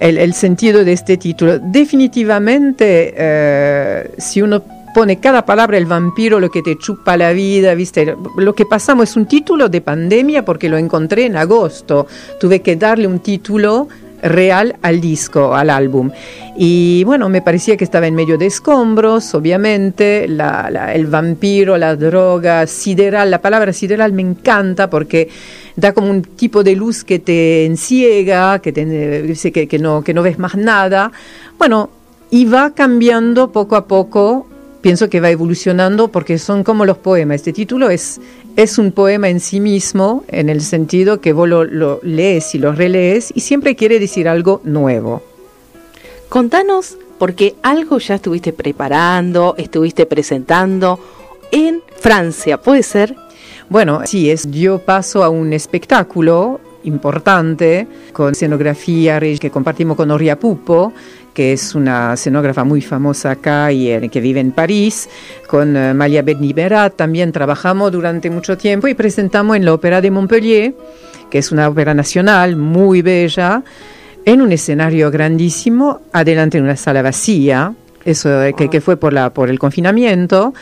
[0.01, 1.59] El, sentido de este título.
[1.59, 4.63] Definitivamente, eh, si uno
[4.95, 8.15] pone cada palabra el vampiro, lo que te chupa la vida, ¿viste?
[8.35, 12.07] Lo que pasamos es un título de pandemia porque lo encontré en agosto.
[12.39, 13.89] Tuve que darle un título
[14.23, 16.11] real al disco, al álbum.
[16.57, 22.67] Y bueno, me parecía que estaba en medio de escombros, obviamente, el vampiro, la droga,
[22.67, 25.29] sideral, la palabra sideral me encanta porque
[25.75, 30.13] da como un tipo de luz que te enciega, que, te, que, que, no, que
[30.13, 31.11] no ves más nada.
[31.57, 31.89] Bueno,
[32.29, 34.47] y va cambiando poco a poco
[34.81, 37.35] pienso que va evolucionando porque son como los poemas.
[37.35, 38.19] Este título es,
[38.55, 42.57] es un poema en sí mismo, en el sentido que vos lo, lo lees y
[42.57, 45.21] lo relees y siempre quiere decir algo nuevo.
[46.29, 50.99] Contanos, porque algo ya estuviste preparando, estuviste presentando
[51.51, 53.15] en Francia, ¿puede ser?
[53.71, 60.37] Bueno, sí, es, yo paso a un espectáculo importante con escenografía que compartimos con Oria
[60.37, 60.91] Pupo,
[61.33, 65.07] que es una escenógrafa muy famosa acá y que vive en París,
[65.47, 70.11] con uh, Malia Berat también trabajamos durante mucho tiempo y presentamos en la Ópera de
[70.11, 70.75] Montpellier,
[71.29, 73.63] que es una ópera nacional muy bella,
[74.25, 79.31] en un escenario grandísimo, adelante en una sala vacía, eso que, que, fue por, la,
[79.31, 80.53] por el confinamiento,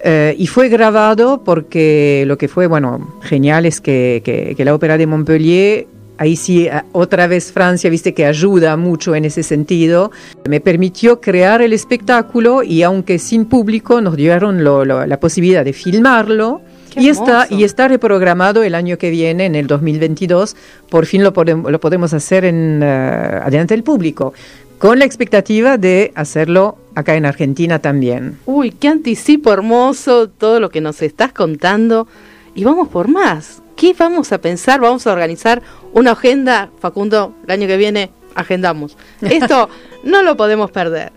[0.00, 4.74] eh, y fue grabado porque lo que fue, bueno, genial es que, que, que la
[4.74, 5.86] ópera de Montpellier
[6.18, 10.10] ahí sí, eh, otra vez Francia, viste que ayuda mucho en ese sentido,
[10.46, 15.64] me permitió crear el espectáculo y aunque sin público nos dieron lo, lo, la posibilidad
[15.64, 16.60] de filmarlo.
[16.96, 20.56] y está, y está reprogramado el año que viene, en el 2022.
[20.90, 24.32] Por fin lo, podemos, lo podemos hacer en, uh, adelante del público,
[24.78, 28.38] con la expectativa de hacerlo acá en Argentina también.
[28.46, 32.06] Uy, qué anticipo hermoso todo lo que nos estás contando.
[32.54, 33.62] Y vamos por más.
[33.76, 34.80] ¿Qué vamos a pensar?
[34.80, 35.62] Vamos a organizar
[35.92, 38.96] una agenda, Facundo, el año que viene agendamos.
[39.20, 39.68] Esto
[40.04, 41.12] no lo podemos perder.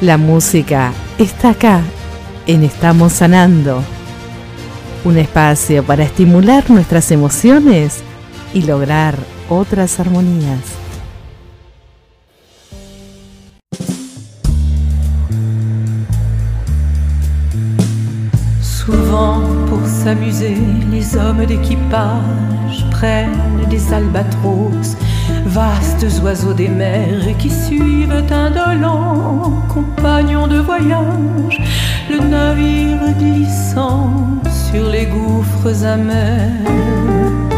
[0.00, 1.82] La música está acá,
[2.46, 3.82] en Estamos Sanando.
[5.04, 8.00] Un espacio para estimular nuestras emociones
[8.52, 9.16] y lograr
[9.48, 10.85] otras armonías.
[18.86, 20.58] Souvent, pour s'amuser,
[20.92, 24.96] les hommes d'équipage prennent des albatros,
[25.44, 31.60] vastes oiseaux des mers qui suivent indolents, compagnons de voyage,
[32.08, 37.55] le navire glissant sur les gouffres amers.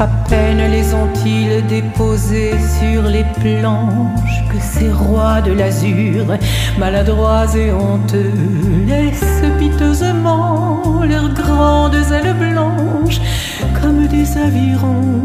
[0.00, 6.24] À peine les ont-ils déposés sur les planches que ces rois de l'azur,
[6.78, 8.32] maladroits et honteux,
[8.86, 13.20] laissent piteusement leurs grandes ailes blanches
[13.82, 15.20] comme des avirons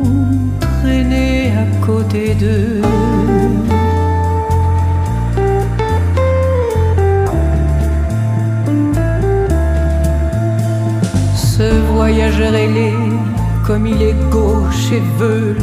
[0.60, 2.82] traîner à côté d'eux.
[11.34, 12.92] Ce voyageur ailé
[13.66, 15.58] comme il est gauche et veule,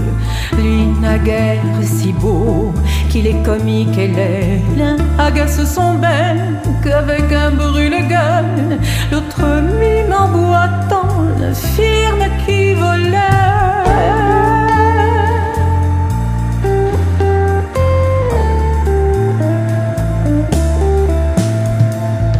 [0.59, 2.73] lui naguère si beau
[3.11, 4.61] qu'il est comique et laid.
[4.77, 8.79] L'un agace son bec avec un brûle-gueule,
[9.11, 9.45] l'autre
[9.79, 11.09] mime en boitant,
[11.41, 13.19] l'affirme qui volait.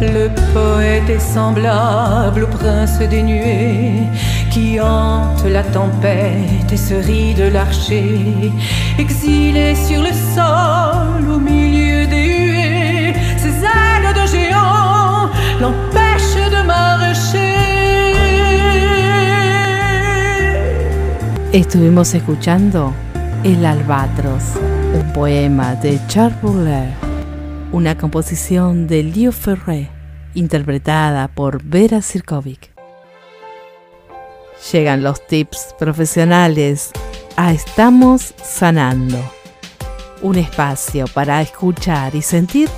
[0.01, 4.07] Le poète est semblable au prince des nuées
[4.53, 8.51] qui hante la tempête et se rit de l'archer,
[8.99, 15.29] exilé sur le sol au milieu des huées, ses ailes de géant
[15.59, 18.13] l'empêchent de marcher.
[21.51, 22.93] Estuvimos escuchando
[23.43, 24.43] El Albatros,
[24.93, 26.93] un poema de Charles Baudelaire,
[27.71, 29.89] una composición de Leo Ferré,
[30.35, 32.72] interpretada por Vera Sirkovic.
[34.71, 36.91] Llegan los tips profesionales
[37.35, 39.19] a Estamos Sanando,
[40.21, 42.69] un espacio para escuchar y sentir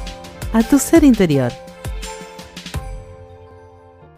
[0.52, 1.52] a tu ser interior.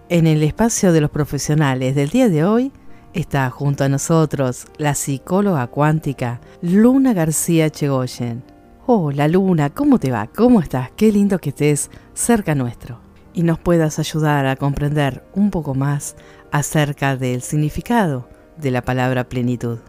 [0.07, 2.71] En el espacio de los profesionales del día de hoy
[3.13, 8.43] está junto a nosotros la psicóloga cuántica Luna García Chegoyen.
[8.85, 10.27] Hola Luna, ¿cómo te va?
[10.27, 10.91] ¿Cómo estás?
[10.95, 13.07] Qué lindo que estés cerca nuestro
[13.37, 16.15] y nos puedas ayudar a comprender un poco más
[16.51, 18.27] acerca del significado
[18.57, 19.79] de la palabra plenitud.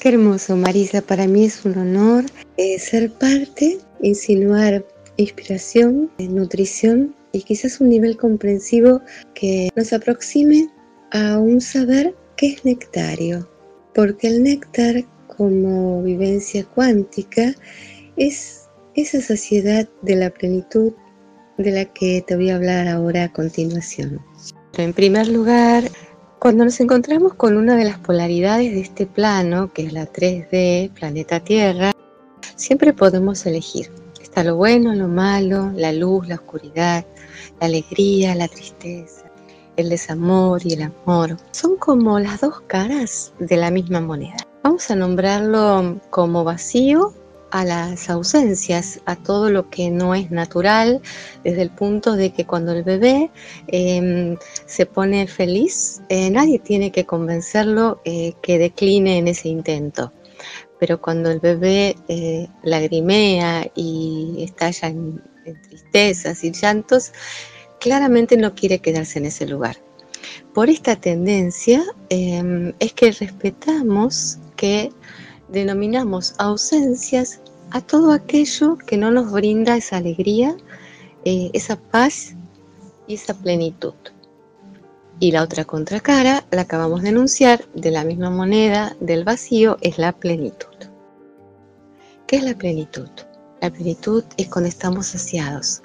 [0.00, 1.02] Qué hermoso, Marisa.
[1.02, 2.24] Para mí es un honor
[2.56, 4.84] eh, ser parte, insinuar
[5.16, 9.02] inspiración, eh, nutrición y quizás un nivel comprensivo
[9.34, 10.68] que nos aproxime
[11.10, 13.48] a un saber que es nectario.
[13.94, 15.04] Porque el néctar
[15.36, 17.54] como vivencia cuántica
[18.16, 20.92] es esa saciedad de la plenitud
[21.56, 24.20] de la que te voy a hablar ahora a continuación.
[24.78, 25.90] En primer lugar,
[26.38, 30.92] cuando nos encontramos con una de las polaridades de este plano, que es la 3D,
[30.92, 31.90] planeta Tierra,
[32.54, 33.90] siempre podemos elegir.
[34.22, 37.04] Está lo bueno, lo malo, la luz, la oscuridad,
[37.60, 39.24] la alegría, la tristeza.
[39.76, 44.36] el desamor y el amor son como las dos caras de la misma moneda.
[44.62, 47.12] Vamos a nombrarlo como vacío
[47.50, 51.00] a las ausencias, a todo lo que no es natural,
[51.44, 53.30] desde el punto de que cuando el bebé
[53.68, 54.36] em,
[54.66, 60.12] se pone feliz, eh, nadie tiene que convencerlo eh, que decline en ese intento.
[60.78, 67.12] Pero cuando el bebé eh, lagrimea y estalla en, en tristezas y llantos,
[67.80, 69.76] claramente no quiere quedarse en ese lugar.
[70.54, 74.90] Por esta tendencia em, es que respetamos que
[75.48, 77.40] denominamos ausencias
[77.70, 80.56] a todo aquello que no nos brinda esa alegría,
[81.24, 82.34] eh, esa paz
[83.06, 83.94] y esa plenitud.
[85.20, 89.98] Y la otra contracara, la acabamos de enunciar, de la misma moneda del vacío, es
[89.98, 90.68] la plenitud.
[92.26, 93.08] ¿Qué es la plenitud?
[93.60, 95.82] La plenitud es cuando estamos saciados,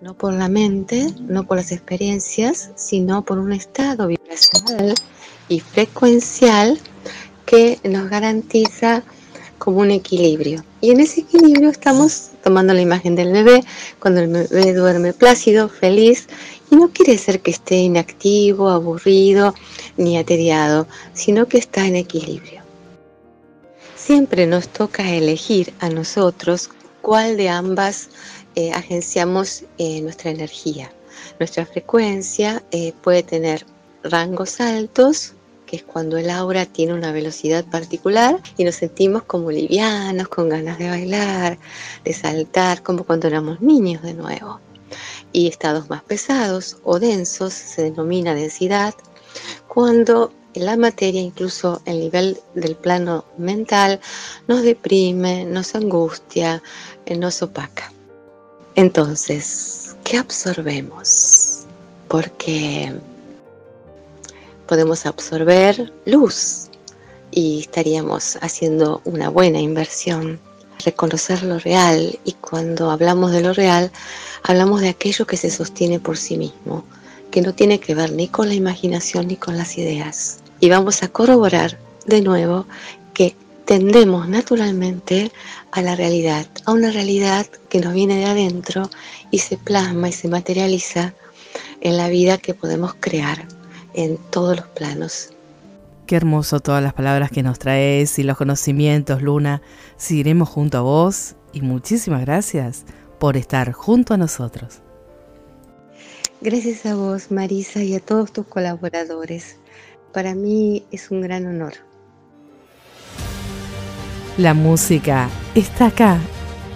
[0.00, 4.94] no por la mente, no por las experiencias, sino por un estado vibracional
[5.48, 6.78] y frecuencial
[7.48, 9.02] que nos garantiza
[9.56, 10.62] como un equilibrio.
[10.82, 13.64] Y en ese equilibrio estamos tomando la imagen del bebé,
[13.98, 16.28] cuando el bebé duerme plácido, feliz,
[16.70, 19.54] y no quiere decir que esté inactivo, aburrido,
[19.96, 22.60] ni ateriado, sino que está en equilibrio.
[23.96, 26.68] Siempre nos toca elegir a nosotros
[27.00, 28.10] cuál de ambas
[28.56, 30.92] eh, agenciamos eh, nuestra energía.
[31.38, 33.64] Nuestra frecuencia eh, puede tener
[34.02, 35.32] rangos altos,
[35.68, 40.48] que es cuando el aura tiene una velocidad particular y nos sentimos como livianos, con
[40.48, 41.58] ganas de bailar,
[42.04, 44.60] de saltar, como cuando éramos niños de nuevo.
[45.30, 48.94] Y estados más pesados o densos se denomina densidad
[49.68, 54.00] cuando la materia, incluso el nivel del plano mental,
[54.48, 56.62] nos deprime, nos angustia,
[57.16, 57.92] nos opaca.
[58.74, 61.64] Entonces, ¿qué absorbemos?
[62.08, 62.92] Porque
[64.68, 66.68] podemos absorber luz
[67.30, 70.38] y estaríamos haciendo una buena inversión.
[70.84, 73.90] Reconocer lo real y cuando hablamos de lo real,
[74.44, 76.84] hablamos de aquello que se sostiene por sí mismo,
[77.32, 80.38] que no tiene que ver ni con la imaginación ni con las ideas.
[80.60, 82.66] Y vamos a corroborar de nuevo
[83.14, 85.32] que tendemos naturalmente
[85.72, 88.88] a la realidad, a una realidad que nos viene de adentro
[89.30, 91.14] y se plasma y se materializa
[91.80, 93.57] en la vida que podemos crear
[93.98, 95.30] en todos los planos.
[96.06, 99.60] Qué hermoso todas las palabras que nos traes y los conocimientos, Luna.
[99.96, 102.84] Seguiremos junto a vos y muchísimas gracias
[103.18, 104.78] por estar junto a nosotros.
[106.40, 109.56] Gracias a vos, Marisa, y a todos tus colaboradores.
[110.12, 111.72] Para mí es un gran honor.
[114.36, 116.18] La música está acá,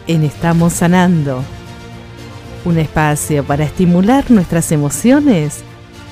[0.09, 1.45] en Estamos Sanando.
[2.65, 5.63] Un espacio para estimular nuestras emociones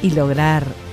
[0.02, 0.64] y lograr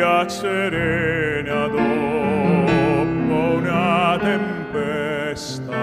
[0.00, 1.82] via serena dopo
[3.28, 5.74] una tempesta.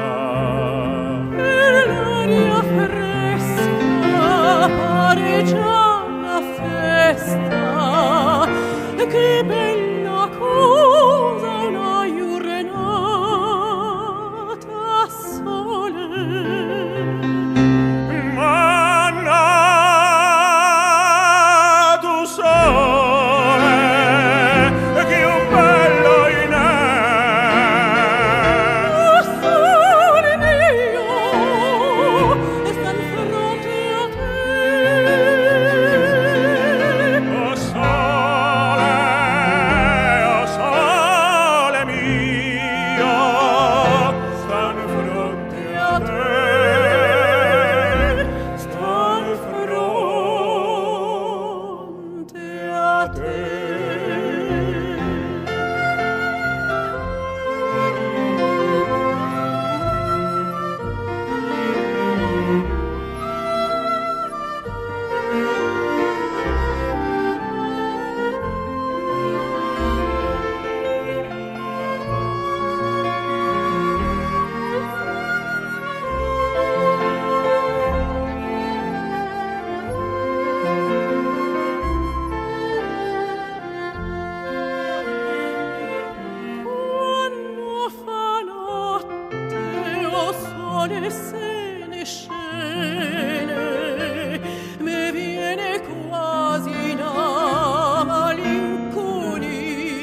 [1.37, 4.19] E l'aria fresca
[4.79, 5.76] pare già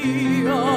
[0.05, 0.74] día.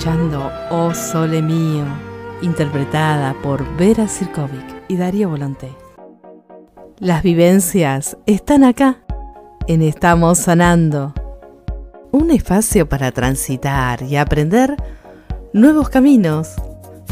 [0.00, 1.84] Escuchando Oh Sole Mío,
[2.40, 5.76] interpretada por Vera Sirkovic y Darío Volonté.
[6.98, 9.04] Las vivencias están acá,
[9.66, 11.12] en Estamos Sanando.
[12.12, 14.74] Un espacio para transitar y aprender
[15.52, 16.54] nuevos caminos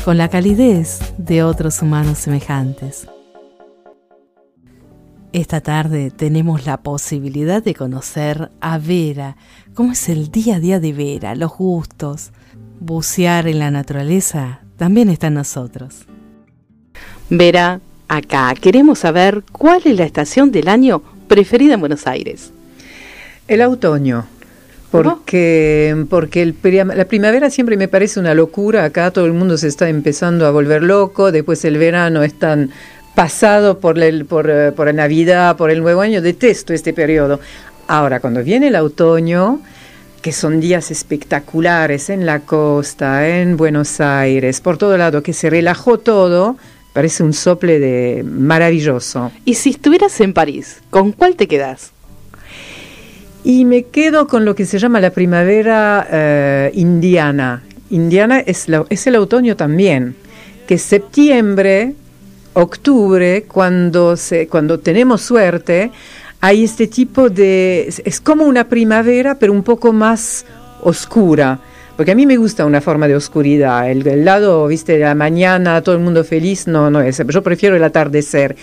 [0.02, 3.06] con la calidez de otros humanos semejantes.
[5.34, 9.36] Esta tarde tenemos la posibilidad de conocer a Vera,
[9.74, 12.32] cómo es el día a día de Vera, los gustos.
[12.80, 16.06] Bucear en la naturaleza también está en nosotros.
[17.30, 22.52] Vera, acá queremos saber cuál es la estación del año preferida en Buenos Aires.
[23.46, 24.26] El otoño.
[24.90, 26.54] Porque, porque el
[26.94, 28.84] la primavera siempre me parece una locura.
[28.84, 31.30] Acá todo el mundo se está empezando a volver loco.
[31.30, 32.70] Después el verano es tan
[33.14, 36.22] pasado por, el, por, eh, por la Navidad, por el Nuevo Año.
[36.22, 37.38] Detesto este periodo.
[37.86, 39.60] Ahora, cuando viene el otoño,
[40.22, 45.48] que son días espectaculares en la costa, en Buenos Aires, por todo lado, que se
[45.48, 46.56] relajó todo,
[46.92, 49.30] parece un sople de maravilloso.
[49.44, 51.92] Y si estuvieras en París, ¿con cuál te quedas?
[53.44, 57.62] Y me quedo con lo que se llama la primavera eh, indiana.
[57.90, 60.16] Indiana es, la- es el otoño también,
[60.66, 61.94] que es septiembre,
[62.54, 65.92] octubre, cuando, se, cuando tenemos suerte,
[66.40, 67.86] hay este tipo de...
[67.88, 70.44] Es, es como una primavera, pero un poco más
[70.82, 71.60] oscura.
[71.96, 73.90] Porque a mí me gusta una forma de oscuridad.
[73.90, 77.20] El, el lado, viste, de la mañana, todo el mundo feliz, no, no es.
[77.26, 78.54] Yo prefiero el atardecer.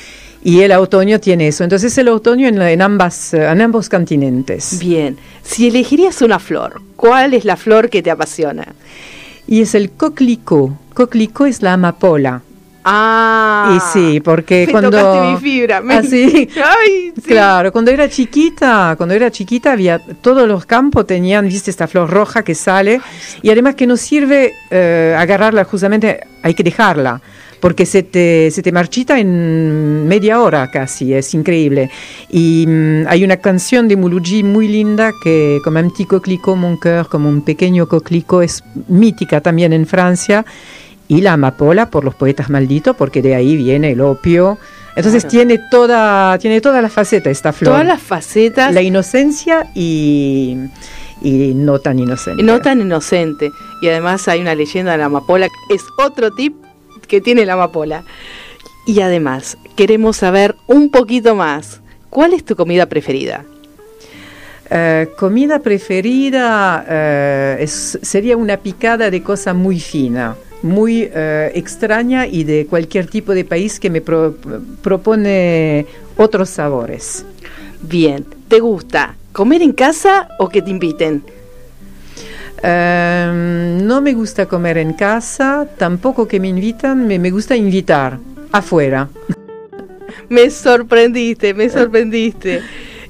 [0.42, 1.66] Y el otoño tiene eso.
[1.66, 4.80] Entonces el otoño en, en ambas, en ambos continentes.
[4.80, 8.74] Bien, si elegirías una flor, ¿cuál es la flor que te apasiona?
[9.48, 10.72] Y es el coquelicot.
[10.94, 12.42] Coquelicot es la amapola.
[12.88, 15.32] Ah, y sí, porque me cuando...
[15.32, 15.82] mi fibra.
[15.82, 16.48] me- ¿Ah, sí?
[16.56, 17.22] Ay, sí.
[17.24, 22.10] Claro, cuando era chiquita, cuando era chiquita había todos los campos tenían, viste, esta flor
[22.10, 23.02] roja que sale
[23.42, 27.20] y además que no sirve eh, agarrarla justamente, hay que dejarla
[27.60, 31.90] porque se te, se te marchita en media hora casi, es increíble.
[32.30, 36.78] Y mm, hay una canción de Mouloudji muy linda que, como un petit coquelicot, mon
[36.78, 40.46] cœur, como un pequeño coquelicot, es mítica también en Francia.
[41.08, 44.58] Y la amapola por los poetas malditos, porque de ahí viene el opio.
[44.96, 45.32] Entonces Claro.
[45.32, 47.74] tiene toda, tiene toda la faceta esta flor.
[47.74, 50.58] Todas las facetas, La inocencia y,
[51.22, 52.42] y no tan inocente.
[52.42, 53.52] no tan inocente.
[53.82, 56.56] Y además hay una leyenda de la amapola, es otro tip
[57.08, 58.04] que tiene la amapola.
[58.88, 61.82] Y además, queremos saber un poquito más.
[62.10, 63.44] ¿Cuál es tu comida preferida?
[64.70, 70.36] Eh, comida preferida eh, es- sería una picada de cosa muy fina,
[70.66, 74.36] muy eh, extraña y de cualquier tipo de país que me pro-
[74.82, 75.86] propone
[76.18, 77.24] otros sabores.
[77.82, 81.24] Bien, ¿te gusta comer en casa o que te inviten?
[82.64, 88.18] Eh, no me gusta comer en casa, tampoco que me invitan, me, me gusta invitar
[88.52, 89.08] afuera.
[90.30, 92.62] Me sorprendiste, me sorprendiste.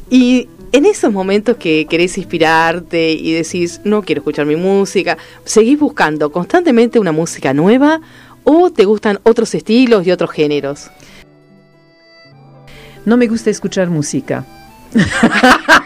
[0.10, 5.80] Y en esos momentos que querés inspirarte y decís, no quiero escuchar mi música, ¿seguís
[5.80, 8.02] buscando constantemente una música nueva
[8.44, 10.92] o te gustan otros estilos y otros géneros?
[13.06, 14.46] No me gusta escuchar música.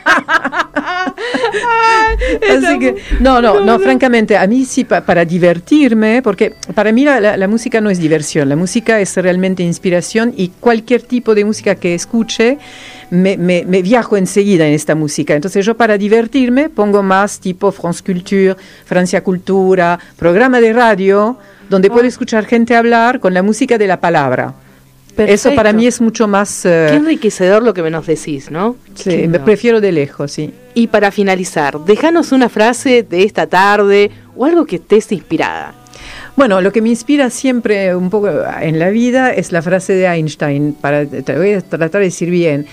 [2.51, 7.03] Así que, no, no, no, francamente, a mí sí, pa- para divertirme, porque para mí
[7.05, 11.35] la, la- la música no es diversión, la música es realmente inspiración y cualquier tipo
[11.35, 12.57] de música que escuche,
[13.09, 15.33] me, me- me viajo enseguida en esta música.
[15.35, 18.55] Entonces yo para divertirme pongo más tipo France Culture,
[18.85, 21.37] Francia Cultura, programa de radio,
[21.69, 24.53] donde puedo escuchar gente hablar con la música de la palabra.
[25.17, 25.77] Eso para Perfecto.
[25.77, 26.65] mí es mucho más...
[26.65, 28.77] eh, Qué enriquecedor lo que me nos decís, ¿no?
[28.95, 30.53] sí, me prefiero de lejos, sí.
[30.75, 35.73] Y para finalizar, déjanos una frase de esta tarde o algo que estés inspirada.
[36.37, 38.29] Bueno, lo que me inspira siempre un poco
[38.61, 42.29] en la vida es la frase de Einstein, para, te voy a tratar de decir
[42.29, 42.65] bien.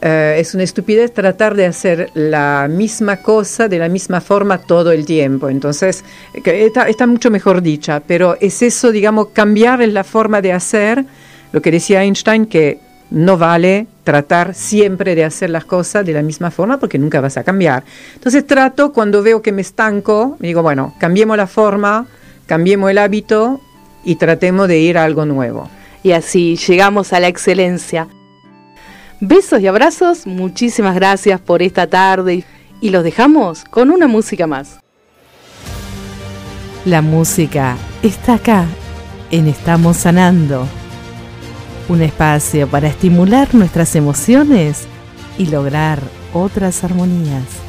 [0.00, 4.92] Eh, es una estupidez tratar de hacer la misma cosa de la misma forma todo
[4.92, 5.48] el tiempo.
[5.48, 11.04] Entonces, está, está mucho mejor dicha, pero es eso, digamos, cambiar la forma de hacer,
[11.52, 12.80] lo que decía Einstein, que
[13.10, 17.36] no vale tratar siempre de hacer las cosas de la misma forma porque nunca vas
[17.36, 17.84] a cambiar.
[18.14, 22.06] Entonces trato cuando veo que me estanco, me digo, bueno, cambiemos la forma,
[22.46, 23.60] cambiemos el hábito
[24.04, 25.70] y tratemos de ir a algo nuevo.
[26.02, 28.08] Y así llegamos a la excelencia.
[29.20, 32.44] Besos y abrazos, muchísimas gracias por esta tarde
[32.80, 34.78] y los dejamos con una música más.
[36.84, 38.64] La música está acá,
[39.30, 40.68] en Estamos Sanando.
[41.88, 44.86] Un espacio para estimular nuestras emociones
[45.38, 46.00] y lograr
[46.34, 47.67] otras armonías.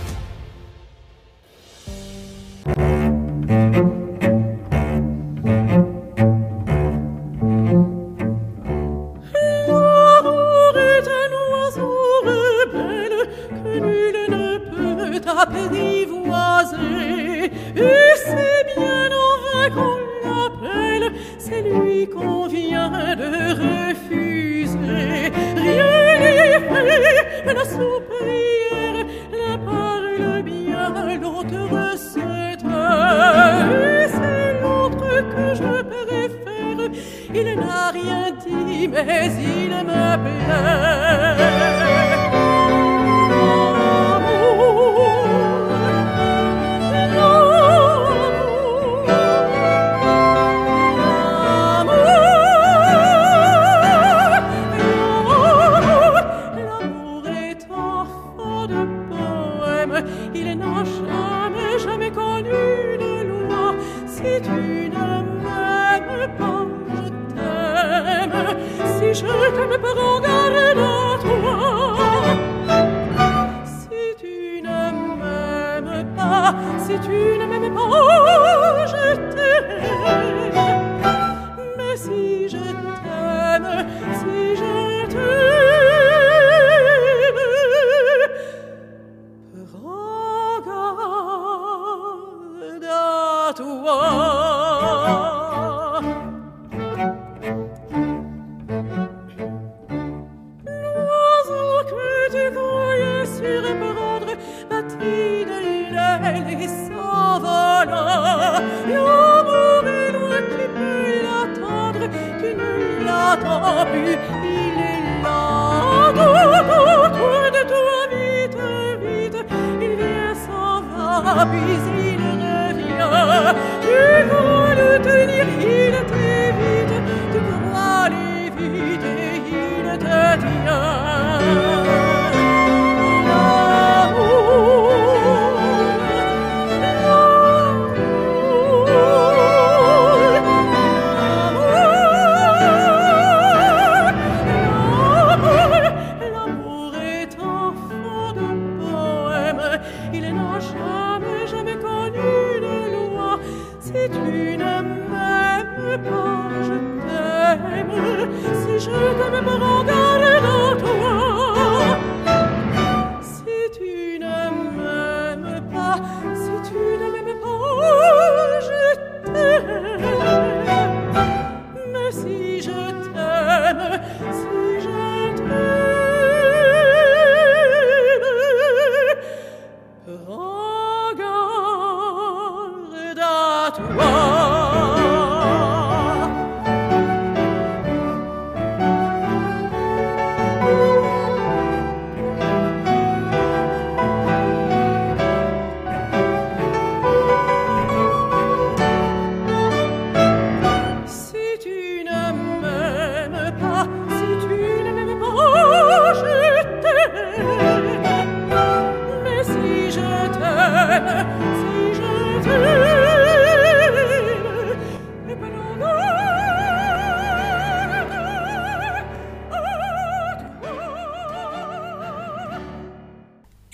[83.70, 83.99] father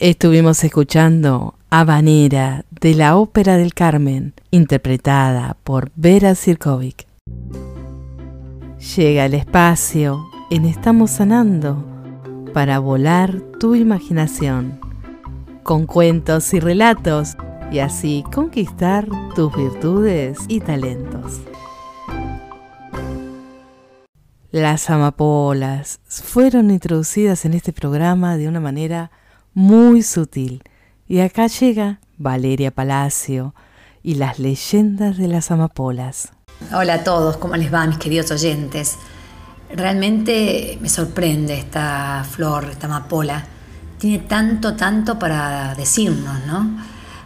[0.07, 7.07] Estuvimos escuchando Habanera de la Ópera del Carmen, interpretada por Vera Sirkovic.
[8.95, 11.83] Llega el espacio en Estamos Sanando
[12.53, 14.79] para volar tu imaginación,
[15.63, 17.35] con cuentos y relatos,
[17.71, 21.41] y así conquistar tus virtudes y talentos.
[24.51, 29.09] Las amapolas fueron introducidas en este programa de una manera
[29.55, 30.61] muy sutil.
[31.07, 33.55] Y acá llega Valeria Palacio
[34.03, 36.33] y las leyendas de las amapolas.
[36.71, 38.97] Hola a todos, ¿cómo les va mis queridos oyentes?
[39.73, 43.45] Realmente me sorprende esta flor, esta amapola.
[43.97, 46.77] Tiene tanto, tanto para decirnos, ¿no?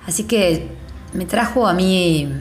[0.07, 0.69] Así que
[1.13, 2.31] me trajo a mí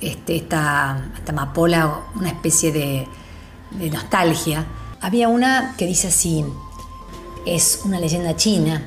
[0.00, 3.08] este, esta, amapola una especie de
[3.90, 4.66] nostalgia,
[5.00, 6.44] había una que dice así,
[7.46, 8.86] es una leyenda china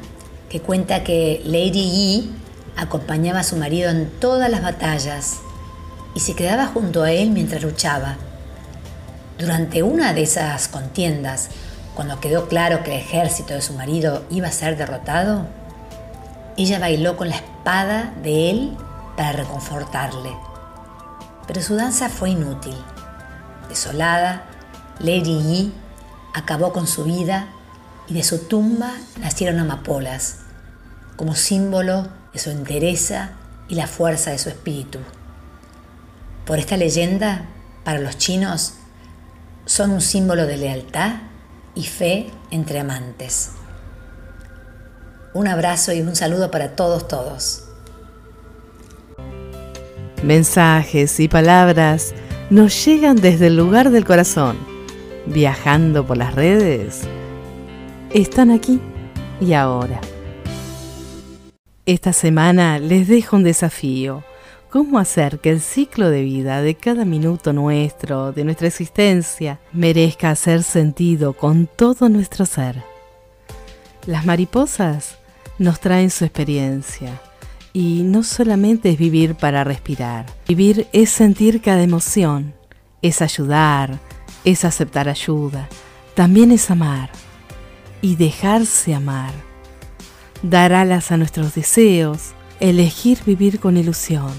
[0.61, 2.31] cuenta que Lady Yi
[2.77, 5.37] acompañaba a su marido en todas las batallas
[6.13, 8.17] y se quedaba junto a él mientras luchaba.
[9.37, 11.49] Durante una de esas contiendas,
[11.93, 15.47] cuando quedó claro que el ejército de su marido iba a ser derrotado,
[16.57, 18.77] ella bailó con la espada de él
[19.17, 20.31] para reconfortarle.
[21.47, 22.75] Pero su danza fue inútil.
[23.69, 24.43] Desolada,
[24.99, 25.73] Lady Yi
[26.33, 27.47] acabó con su vida
[28.07, 30.37] y de su tumba nacieron amapolas,
[31.15, 33.31] como símbolo de su entereza
[33.67, 34.99] y la fuerza de su espíritu.
[36.45, 37.45] Por esta leyenda,
[37.83, 38.73] para los chinos,
[39.65, 41.13] son un símbolo de lealtad
[41.73, 43.51] y fe entre amantes.
[45.33, 47.63] Un abrazo y un saludo para todos, todos.
[50.23, 52.13] Mensajes y palabras
[52.49, 54.75] nos llegan desde el lugar del corazón
[55.25, 57.01] viajando por las redes,
[58.11, 58.79] están aquí
[59.41, 59.99] y ahora.
[61.87, 64.23] Esta semana les dejo un desafío.
[64.71, 70.31] ¿Cómo hacer que el ciclo de vida de cada minuto nuestro, de nuestra existencia, merezca
[70.31, 72.81] hacer sentido con todo nuestro ser?
[74.07, 75.17] Las mariposas
[75.59, 77.21] nos traen su experiencia
[77.71, 80.25] y no solamente es vivir para respirar.
[80.47, 82.55] Vivir es sentir cada emoción,
[83.03, 83.99] es ayudar,
[84.43, 85.69] es aceptar ayuda,
[86.15, 87.11] también es amar
[88.01, 89.33] y dejarse amar,
[90.49, 94.31] dar alas a nuestros deseos, elegir vivir con ilusión,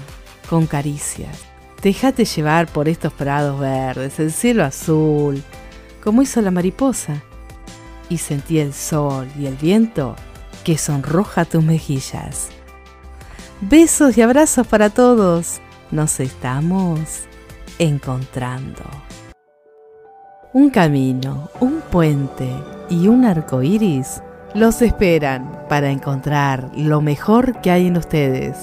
[0.49, 1.45] con caricias.
[1.81, 5.43] Déjate llevar por estos prados verdes, el cielo azul,
[6.03, 7.21] como hizo la mariposa,
[8.09, 10.15] y sentí el sol y el viento
[10.63, 12.49] que sonroja tus mejillas.
[13.61, 15.59] Besos y abrazos para todos.
[15.91, 16.99] Nos estamos
[17.79, 18.83] encontrando.
[20.53, 22.49] Un camino, un puente
[22.89, 24.21] y un arco iris
[24.57, 28.57] los esperan para encontrar lo mejor que hay en ustedes.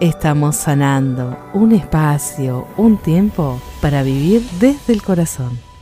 [0.00, 5.73] Estamos sanando un espacio, un tiempo para vivir desde el corazón.